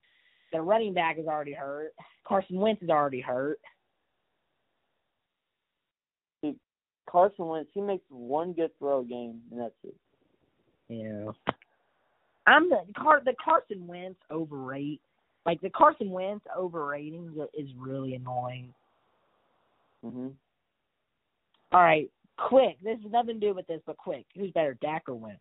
[0.52, 1.92] Their running back is already hurt.
[2.26, 3.58] Carson Wentz is already hurt.
[7.12, 9.94] Carson Wentz, he makes one good throw a game, and that's it.
[10.88, 11.54] Yeah.
[12.46, 15.00] I'm the Car the Carson Wentz overrate.
[15.44, 18.72] Like the Carson Wentz overrating is really annoying.
[20.04, 20.34] Mhm.
[21.72, 22.76] All right, quick.
[22.82, 24.26] This has nothing to do with this, but quick.
[24.36, 25.40] Who's better, Dak or Wentz?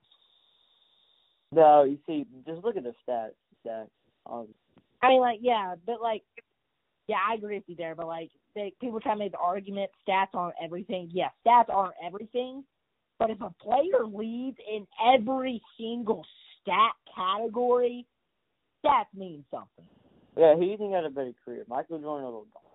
[1.52, 3.32] No, you see, just look at the stats.
[3.66, 3.88] Stats.
[4.30, 4.48] Um,
[5.02, 6.24] I mean, like, yeah, but like,
[7.08, 7.96] yeah, I agree with you there.
[7.96, 11.10] But like, they, people try to make the argument stats aren't everything.
[11.12, 12.64] Yeah, stats aren't everything.
[13.20, 16.24] But if a player leads in every single
[16.62, 18.06] stat category,
[18.84, 19.86] stats mean something.
[20.38, 22.71] yeah, who do you think had a better career, Michael Jordan or LeBron?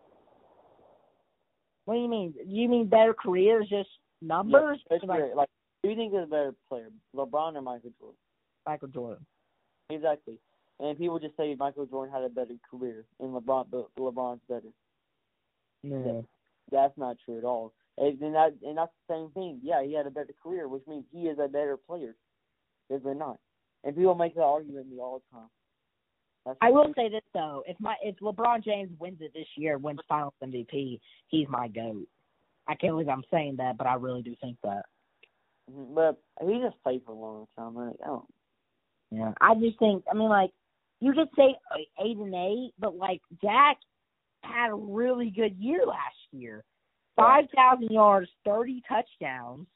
[1.86, 2.34] What do you mean?
[2.44, 3.88] You mean better careers, just
[4.20, 4.78] numbers?
[4.90, 5.48] Yeah, Like like, like,
[5.82, 8.18] who do you think is a better player, LeBron or Michael Jordan?
[8.66, 9.24] Michael Jordan.
[9.88, 10.38] Exactly.
[10.80, 14.68] And people just say Michael Jordan had a better career, and LeBron, but LeBron's better.
[15.82, 16.22] Yeah.
[16.72, 17.72] That's not true at all.
[17.98, 19.60] And and that and that's the same thing.
[19.62, 22.16] Yeah, he had a better career, which means he is a better player.
[22.90, 23.38] Is it not?
[23.84, 25.48] And people make that argument me all the time.
[26.46, 29.78] That's I will say this though: if my if LeBron James wins it this year,
[29.78, 32.06] wins Finals MVP, he's my goat.
[32.68, 34.86] I can't believe I'm saying that, but I really do think that.
[35.70, 37.74] Mhm, But he just played for a long time.
[37.74, 38.34] Like, I don't.
[39.10, 40.04] Yeah, I just think.
[40.10, 40.52] I mean, like
[41.00, 41.56] you could say
[41.98, 43.78] eight and eight, but like Dak
[44.42, 46.64] had a really good year last year.
[47.16, 49.66] Five thousand yards, thirty touchdowns,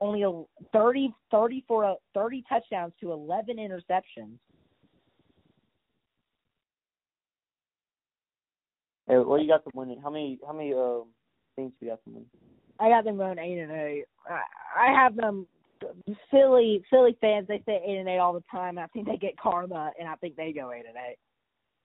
[0.00, 0.42] only a
[0.72, 1.64] 30, 30
[2.14, 4.38] thirty touchdowns to eleven interceptions.
[9.10, 9.96] Hey, what you got to win?
[10.02, 10.38] How many?
[10.46, 11.06] How many um
[11.56, 12.26] things you got to win?
[12.78, 14.04] I got them going eight and eight.
[14.28, 14.42] I,
[14.88, 15.46] I have them.
[16.30, 18.78] Philly Philly fans they say eight and eight all the time.
[18.78, 21.16] I think they get karma, and I think they go eight and eight.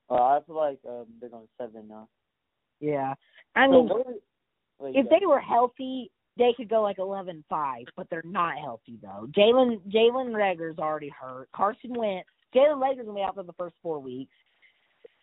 [0.10, 2.08] Uh, I feel like um they're going seven now.
[2.80, 3.16] Yeah,
[3.56, 7.86] I So mean, what are- if they were healthy, they could go like eleven five,
[7.96, 9.28] but they're not healthy though.
[9.32, 11.50] Jalen Jalen Reagor's already hurt.
[11.56, 14.36] Carson Wentz, Jalen Reagor's gonna be out for the first four weeks.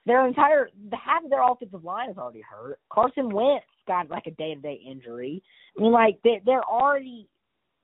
[0.05, 2.79] Their entire the half of their offensive line is already hurt.
[2.91, 5.43] Carson Wentz got like a day to day injury.
[5.79, 7.29] I mean, like they they're already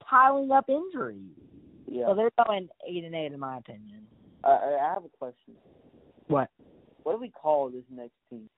[0.00, 1.30] piling up injuries.
[1.86, 2.06] Yeah.
[2.08, 4.06] So they're going eight and eight in my opinion.
[4.44, 5.54] I, I have a question.
[6.26, 6.48] What?
[7.02, 8.48] What do we call this next team?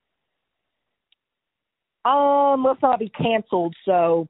[2.03, 3.75] Um, let's not be canceled.
[3.85, 4.27] So,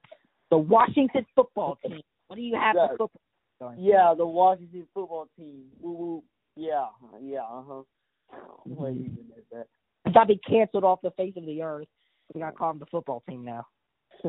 [0.49, 2.01] the Washington football team.
[2.27, 2.87] What do you have Yeah.
[2.87, 3.21] for football?
[3.59, 3.79] going?
[3.79, 5.63] Yeah, the Washington football team.
[5.79, 6.23] Woo woo.
[6.57, 6.87] Yeah,
[7.21, 7.81] yeah, uh huh.
[8.65, 9.67] Wait, you even did that.
[10.05, 11.87] Let's not be canceled off the face of the earth.
[12.33, 13.67] We got to call them the football team now.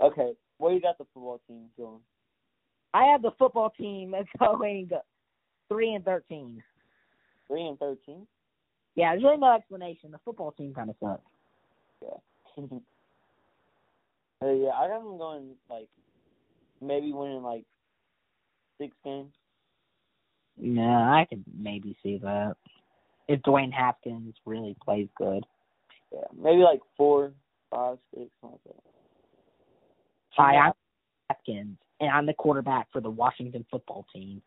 [0.00, 2.00] okay, where you got the football team going?
[2.92, 4.88] I have the football team going
[5.68, 6.62] three and thirteen.
[7.48, 8.26] Three and thirteen.
[8.94, 10.12] Yeah, there's really no explanation.
[10.12, 11.22] The football team kind of sucks.
[12.02, 12.08] Yeah.
[12.56, 12.62] Hey,
[14.42, 15.88] uh, yeah, I got them going like
[16.80, 17.64] maybe winning like
[18.78, 19.32] six games.
[20.56, 22.56] No, I could maybe see that
[23.28, 25.44] if Dwayne Haskins really plays good.
[26.12, 27.32] Yeah, maybe like four,
[27.70, 28.90] five, six, something like that.
[30.36, 30.72] Hi, I'm
[31.30, 34.42] Haskins, and I'm the quarterback for the Washington football team.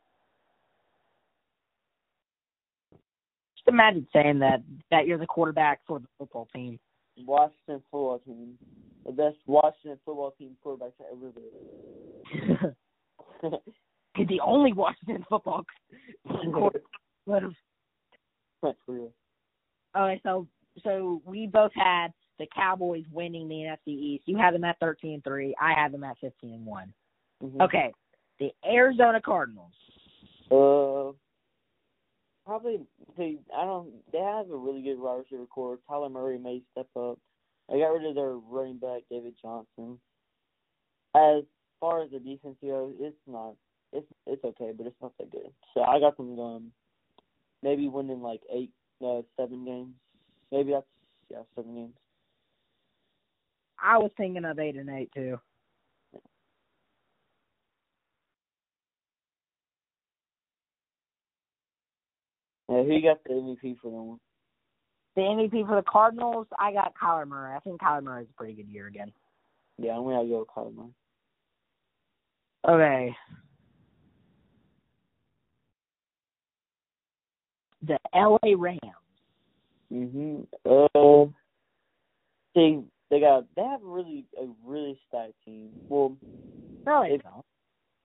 [3.55, 6.79] Just imagine saying that that you're the quarterback for the football team.
[7.25, 8.57] Washington football team,
[9.05, 11.31] the best Washington football team quarterback to ever
[12.63, 12.73] live.
[14.25, 15.63] The only Washington football
[17.25, 17.55] would have-
[18.63, 19.13] That's real.
[19.95, 20.47] Okay, so
[20.83, 24.27] so we both had the Cowboys winning the NFC East.
[24.27, 25.55] You had them at thirteen and three.
[25.59, 26.93] I had them at fifteen and one.
[27.43, 27.61] Mhm.
[27.61, 27.93] Okay,
[28.39, 29.73] the Arizona Cardinals.
[30.51, 31.13] Uh,
[32.45, 32.85] probably.
[33.17, 34.11] See, I don't.
[34.11, 35.79] They have a really good wide receiver core.
[35.89, 37.19] Kyler Murray may step up.
[37.69, 39.99] They got rid of their running back David Johnson.
[41.15, 41.43] As
[41.79, 43.55] far as the defense goes, it's not.
[43.97, 45.49] It's it's okay, but it's not that good.
[45.73, 46.71] So I got them going.
[47.63, 48.71] Maybe winning like eight,
[49.03, 49.95] uh, seven games.
[50.51, 50.85] Maybe that's
[51.31, 51.95] yeah, seven games.
[53.81, 55.39] I was thinking of eight and eight too.
[62.69, 64.19] Yeah, who you got the MVP for that one?
[65.15, 67.55] The MVP for the Cardinals, I got Kyler Murray.
[67.55, 69.11] I think Kyler Murray has a pretty good year again.
[69.79, 70.93] Yeah, I'm gonna go with Kyler Murray.
[72.67, 73.15] Okay.
[77.83, 78.81] The LA Rams.
[79.91, 80.47] Mhm.
[80.65, 81.31] Uh,
[82.55, 85.71] see, they got they have really a really stacked team.
[85.89, 86.17] Well,
[86.85, 87.45] No, they don't.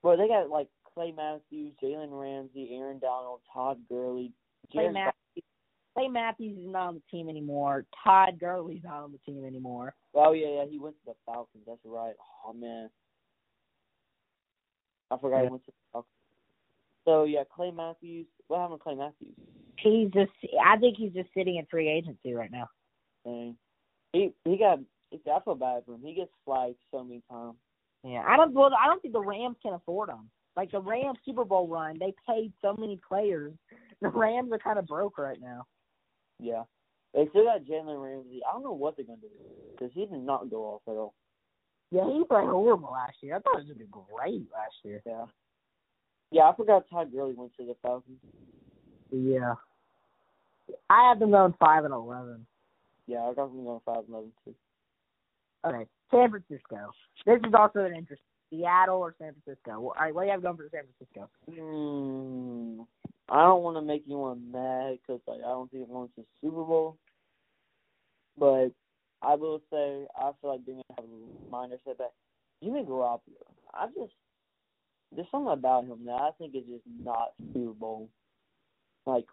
[0.03, 4.33] well, they got like Clay Matthews, Jalen Ramsey, Aaron Donald, Todd Gurley,
[4.71, 5.45] Clay Jared Matthews.
[5.95, 7.85] Clay Matthews is not on the team anymore.
[8.05, 9.95] Todd Gurley's not on the team anymore.
[10.15, 11.65] Oh yeah, yeah, he went to the Falcons.
[11.67, 12.15] That's right.
[12.47, 12.91] Oh man,
[15.11, 15.45] I forgot Yeah.
[15.45, 16.09] he went to the Falcons.
[17.05, 18.27] So yeah, Clay Matthews.
[18.49, 19.35] What happened to Clay Matthews?
[19.79, 20.31] He's just.
[20.65, 22.69] I think he's just sitting in free agency right now.
[23.25, 23.57] Dang.
[24.13, 24.79] He he got.
[25.13, 26.03] I feel bad for him.
[26.05, 27.57] He gets flagged so many times.
[28.05, 28.53] Yeah, I don't.
[28.55, 30.31] Well, I don't think the Rams can afford him.
[30.57, 33.55] Like the Rams Super Bowl run, they paid so many players.
[34.01, 35.67] The Rams are kind of broke right now.
[36.39, 36.65] Yeah.
[37.15, 38.41] They still got Jalen Ramsey.
[38.49, 39.29] I don't know what they're gonna do
[39.71, 41.15] because he did not go off at all.
[41.91, 43.37] Yeah, he played horrible last year.
[43.37, 45.03] I thought he was gonna do great last year.
[45.07, 45.27] Yeah.
[46.33, 48.19] Yeah, I forgot Todd Gurley went to the Falcons.
[49.11, 49.55] Yeah.
[50.89, 52.47] I have them going five and eleven.
[53.07, 54.55] Yeah, I got them going five eleven too.
[55.65, 56.91] Okay, San Francisco.
[57.27, 58.23] This is also an interest.
[58.51, 59.73] Seattle or San Francisco.
[59.73, 61.31] All right, what do you have going for San Francisco?
[61.51, 62.87] Mm,
[63.29, 66.65] I don't want to make anyone mad because like I don't think everyone's the Super
[66.65, 66.97] Bowl,
[68.39, 68.69] but
[69.23, 72.13] I will say I feel like they're gonna have a minor setback.
[72.63, 73.21] Jimmy Garoppolo,
[73.75, 74.13] I just
[75.15, 78.09] there's something about him that I think is just not Super Bowl
[79.07, 79.27] like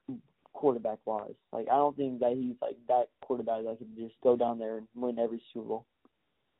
[0.53, 1.33] quarterback wise.
[1.51, 4.77] Like I don't think that he's like that quarterback that can just go down there
[4.77, 5.85] and win every Super Bowl.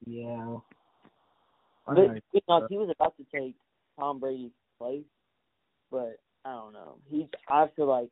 [0.05, 0.57] Yeah.
[1.85, 1.97] But
[2.33, 3.55] you know, he was about to take
[3.99, 5.03] Tom Brady's place,
[5.91, 6.95] but I don't know.
[7.09, 7.25] He's.
[7.49, 8.09] I feel like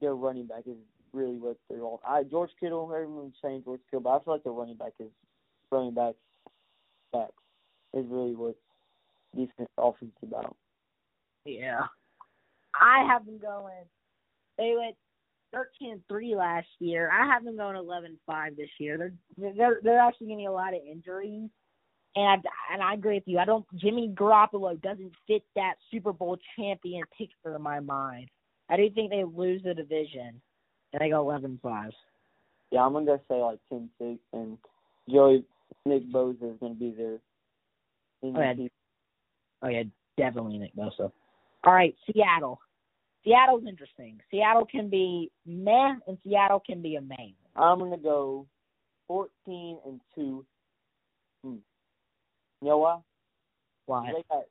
[0.00, 0.76] their running back is
[1.12, 2.00] really what they're all.
[2.06, 2.90] I George Kittle.
[2.92, 5.10] Everyone's saying George Kittle, but I feel like their running back is
[5.70, 6.16] running backs
[7.12, 7.32] backs
[7.94, 8.56] is really what
[9.36, 10.56] defense offense about.
[11.44, 11.82] Yeah.
[12.80, 13.84] I have them going.
[14.58, 14.96] They went
[15.52, 17.10] thirteen and three last year.
[17.10, 18.98] I have them going eleven and five this year.
[18.98, 21.50] They're they're they're actually getting a lot of injuries,
[22.16, 23.38] and I, and I agree with you.
[23.38, 23.66] I don't.
[23.76, 28.28] Jimmy Garoppolo doesn't fit that Super Bowl champion picture in my mind.
[28.68, 30.40] I do think they lose the division,
[30.92, 31.90] and they go 11-5.
[32.70, 34.58] Yeah, I'm gonna say like ten six and
[35.08, 35.44] Joey
[35.84, 37.18] Nick Bosa is going to be there.
[38.22, 38.54] Oh yeah.
[39.64, 39.82] Oh yeah,
[40.16, 41.10] definitely Nick Bosa.
[41.64, 42.60] All right, Seattle.
[43.24, 44.20] Seattle's interesting.
[44.30, 47.34] Seattle can be meh, and Seattle can be amazing.
[47.56, 48.46] I'm gonna go
[49.08, 50.44] fourteen and two.
[51.42, 51.56] Hmm.
[52.60, 52.98] You know why?
[53.86, 54.12] Why?
[54.12, 54.44] They got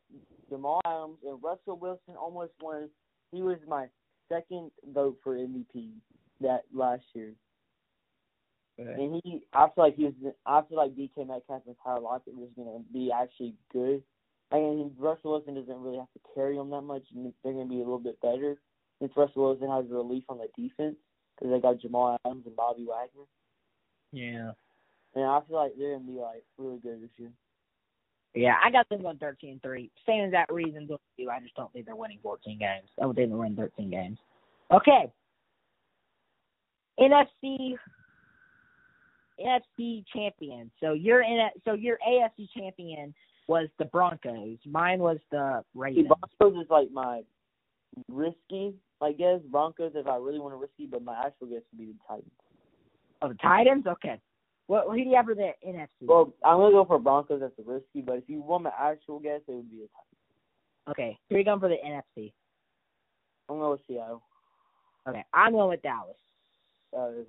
[0.49, 2.89] Jamal Adams and Russell Wilson almost won.
[3.31, 3.87] He was my
[4.29, 5.89] second vote for MVP
[6.41, 7.33] that last year.
[8.77, 10.13] And he, I feel like he was.
[10.47, 14.01] I feel like DK Metcalf and Tyler Lockett was going to be actually good.
[14.53, 17.73] And Russell Wilson doesn't really have to carry them that much, and they're going to
[17.73, 18.55] be a little bit better
[18.99, 20.95] since Russell Wilson has a relief on the defense
[21.35, 23.25] because they got Jamal Adams and Bobby Wagner.
[24.11, 24.51] Yeah.
[25.15, 27.31] And I feel like they're going to be like really good this year.
[28.35, 29.91] Yeah, I got them going 13 3.
[30.07, 30.89] Same exact reasons.
[30.91, 32.89] I just don't think they're winning 14 games.
[33.01, 34.17] I would think they'll win 13 games.
[34.71, 35.11] Okay.
[36.99, 37.75] NFC
[39.39, 40.71] NFC champion.
[40.79, 43.13] So your in so your AFC champion
[43.47, 44.57] was the Broncos.
[44.65, 46.07] Mine was the Ravens.
[46.07, 47.21] See, Broncos is like my
[48.09, 49.39] risky, I guess.
[49.49, 52.31] Broncos if I really want to risky, but my actual guess would be the Titans.
[53.21, 53.87] Oh, the Titans.
[53.87, 54.19] Okay.
[54.67, 55.87] What who do you have for the NFC?
[56.01, 59.19] Well, I'm gonna go for Broncos as the risky, but if you want my actual
[59.19, 60.89] guess, it would be the Titans.
[60.89, 61.17] Okay.
[61.29, 62.33] Who are you going for the NFC?
[63.49, 64.21] I'm going with Seattle.
[65.07, 65.23] Okay.
[65.33, 66.15] I'm going with Dallas.
[66.97, 67.23] Uh,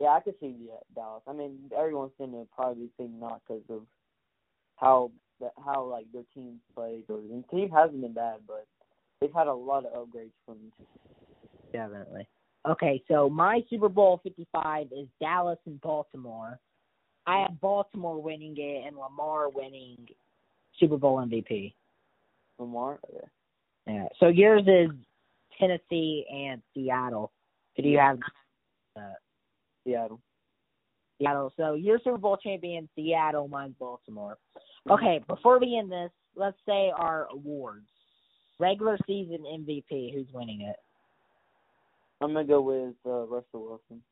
[0.00, 1.22] yeah, I could see the Dallas.
[1.26, 3.82] I mean, everyone's gonna probably think not because of
[4.82, 5.10] how
[5.64, 7.04] how like their team's plays.
[7.08, 8.66] Or the team hasn't been bad, but
[9.20, 10.58] they've had a lot of upgrades from.
[11.72, 12.28] Definitely.
[12.68, 16.60] Okay, so my Super Bowl 55 is Dallas and Baltimore.
[17.26, 19.96] I have Baltimore winning it and Lamar winning
[20.78, 21.72] Super Bowl MVP.
[22.58, 23.00] Lamar.
[23.08, 23.26] Okay.
[23.86, 24.06] Yeah.
[24.20, 24.90] So yours is
[25.58, 27.32] Tennessee and Seattle.
[27.76, 28.18] Who do you have?
[28.96, 29.14] Uh,
[29.84, 30.20] Seattle.
[31.22, 31.52] Seattle.
[31.56, 33.48] So your Super Bowl champion, Seattle.
[33.48, 34.38] Mine's Baltimore.
[34.90, 35.20] Okay.
[35.28, 37.86] Before we end this, let's say our awards.
[38.58, 40.14] Regular season MVP.
[40.14, 40.76] Who's winning it?
[42.20, 44.02] I'm gonna go with uh, Russell Wilson.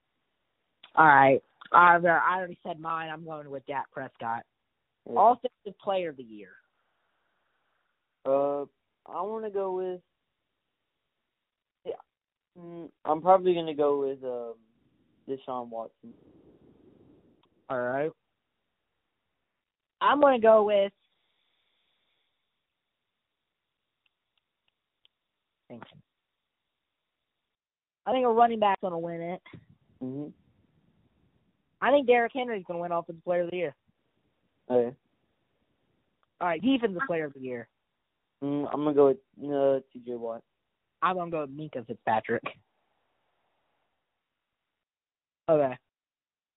[0.96, 1.40] All right.
[1.72, 3.10] I I already said mine.
[3.12, 4.42] I'm going with Dak Prescott.
[5.08, 5.14] Yeah.
[5.16, 6.50] Offensive Player of the Year.
[8.26, 8.62] Uh,
[9.06, 10.00] I want to go with.
[11.86, 11.92] Yeah,
[12.58, 14.54] mm, I'm probably gonna go with um,
[15.28, 16.12] Deshaun Watson.
[17.70, 18.10] All right.
[20.00, 20.92] I'm going to go with.
[25.70, 29.40] I think a running back's going to win it.
[30.02, 30.32] Mhm.
[31.80, 33.74] I think Derrick Henry's going to win Offensive Player of the Year.
[34.68, 34.96] Okay.
[36.40, 37.68] All right, Defensive Player of the Year.
[38.42, 40.16] Mm, I'm gonna go with uh, T.J.
[40.16, 40.42] Watt.
[41.02, 42.42] I'm going to go with Minkah Fitzpatrick.
[45.48, 45.76] Okay.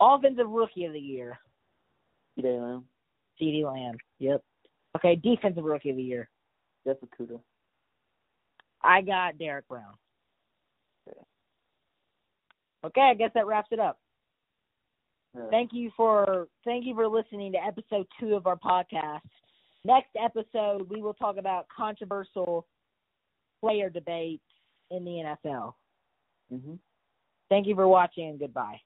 [0.03, 1.39] Offensive Rookie of the Year.
[2.35, 2.49] T.J.
[2.49, 2.85] Lamb.
[3.41, 3.95] CeeDee Lamb.
[4.19, 4.43] Yep.
[4.97, 6.29] Okay, Defensive Rookie of the Year.
[6.85, 7.39] Jeff Okudah.
[8.81, 9.93] I got Derrick Brown.
[11.07, 11.19] Okay.
[12.85, 13.97] Okay, I guess that wraps it up.
[15.35, 15.43] Yeah.
[15.49, 19.21] Thank you for thank you for listening to episode two of our podcast.
[19.85, 22.67] Next episode, we will talk about controversial
[23.61, 24.43] player debates
[24.91, 25.75] in the NFL.
[26.51, 26.77] Mhm.
[27.49, 28.79] Thank you for watching and goodbye.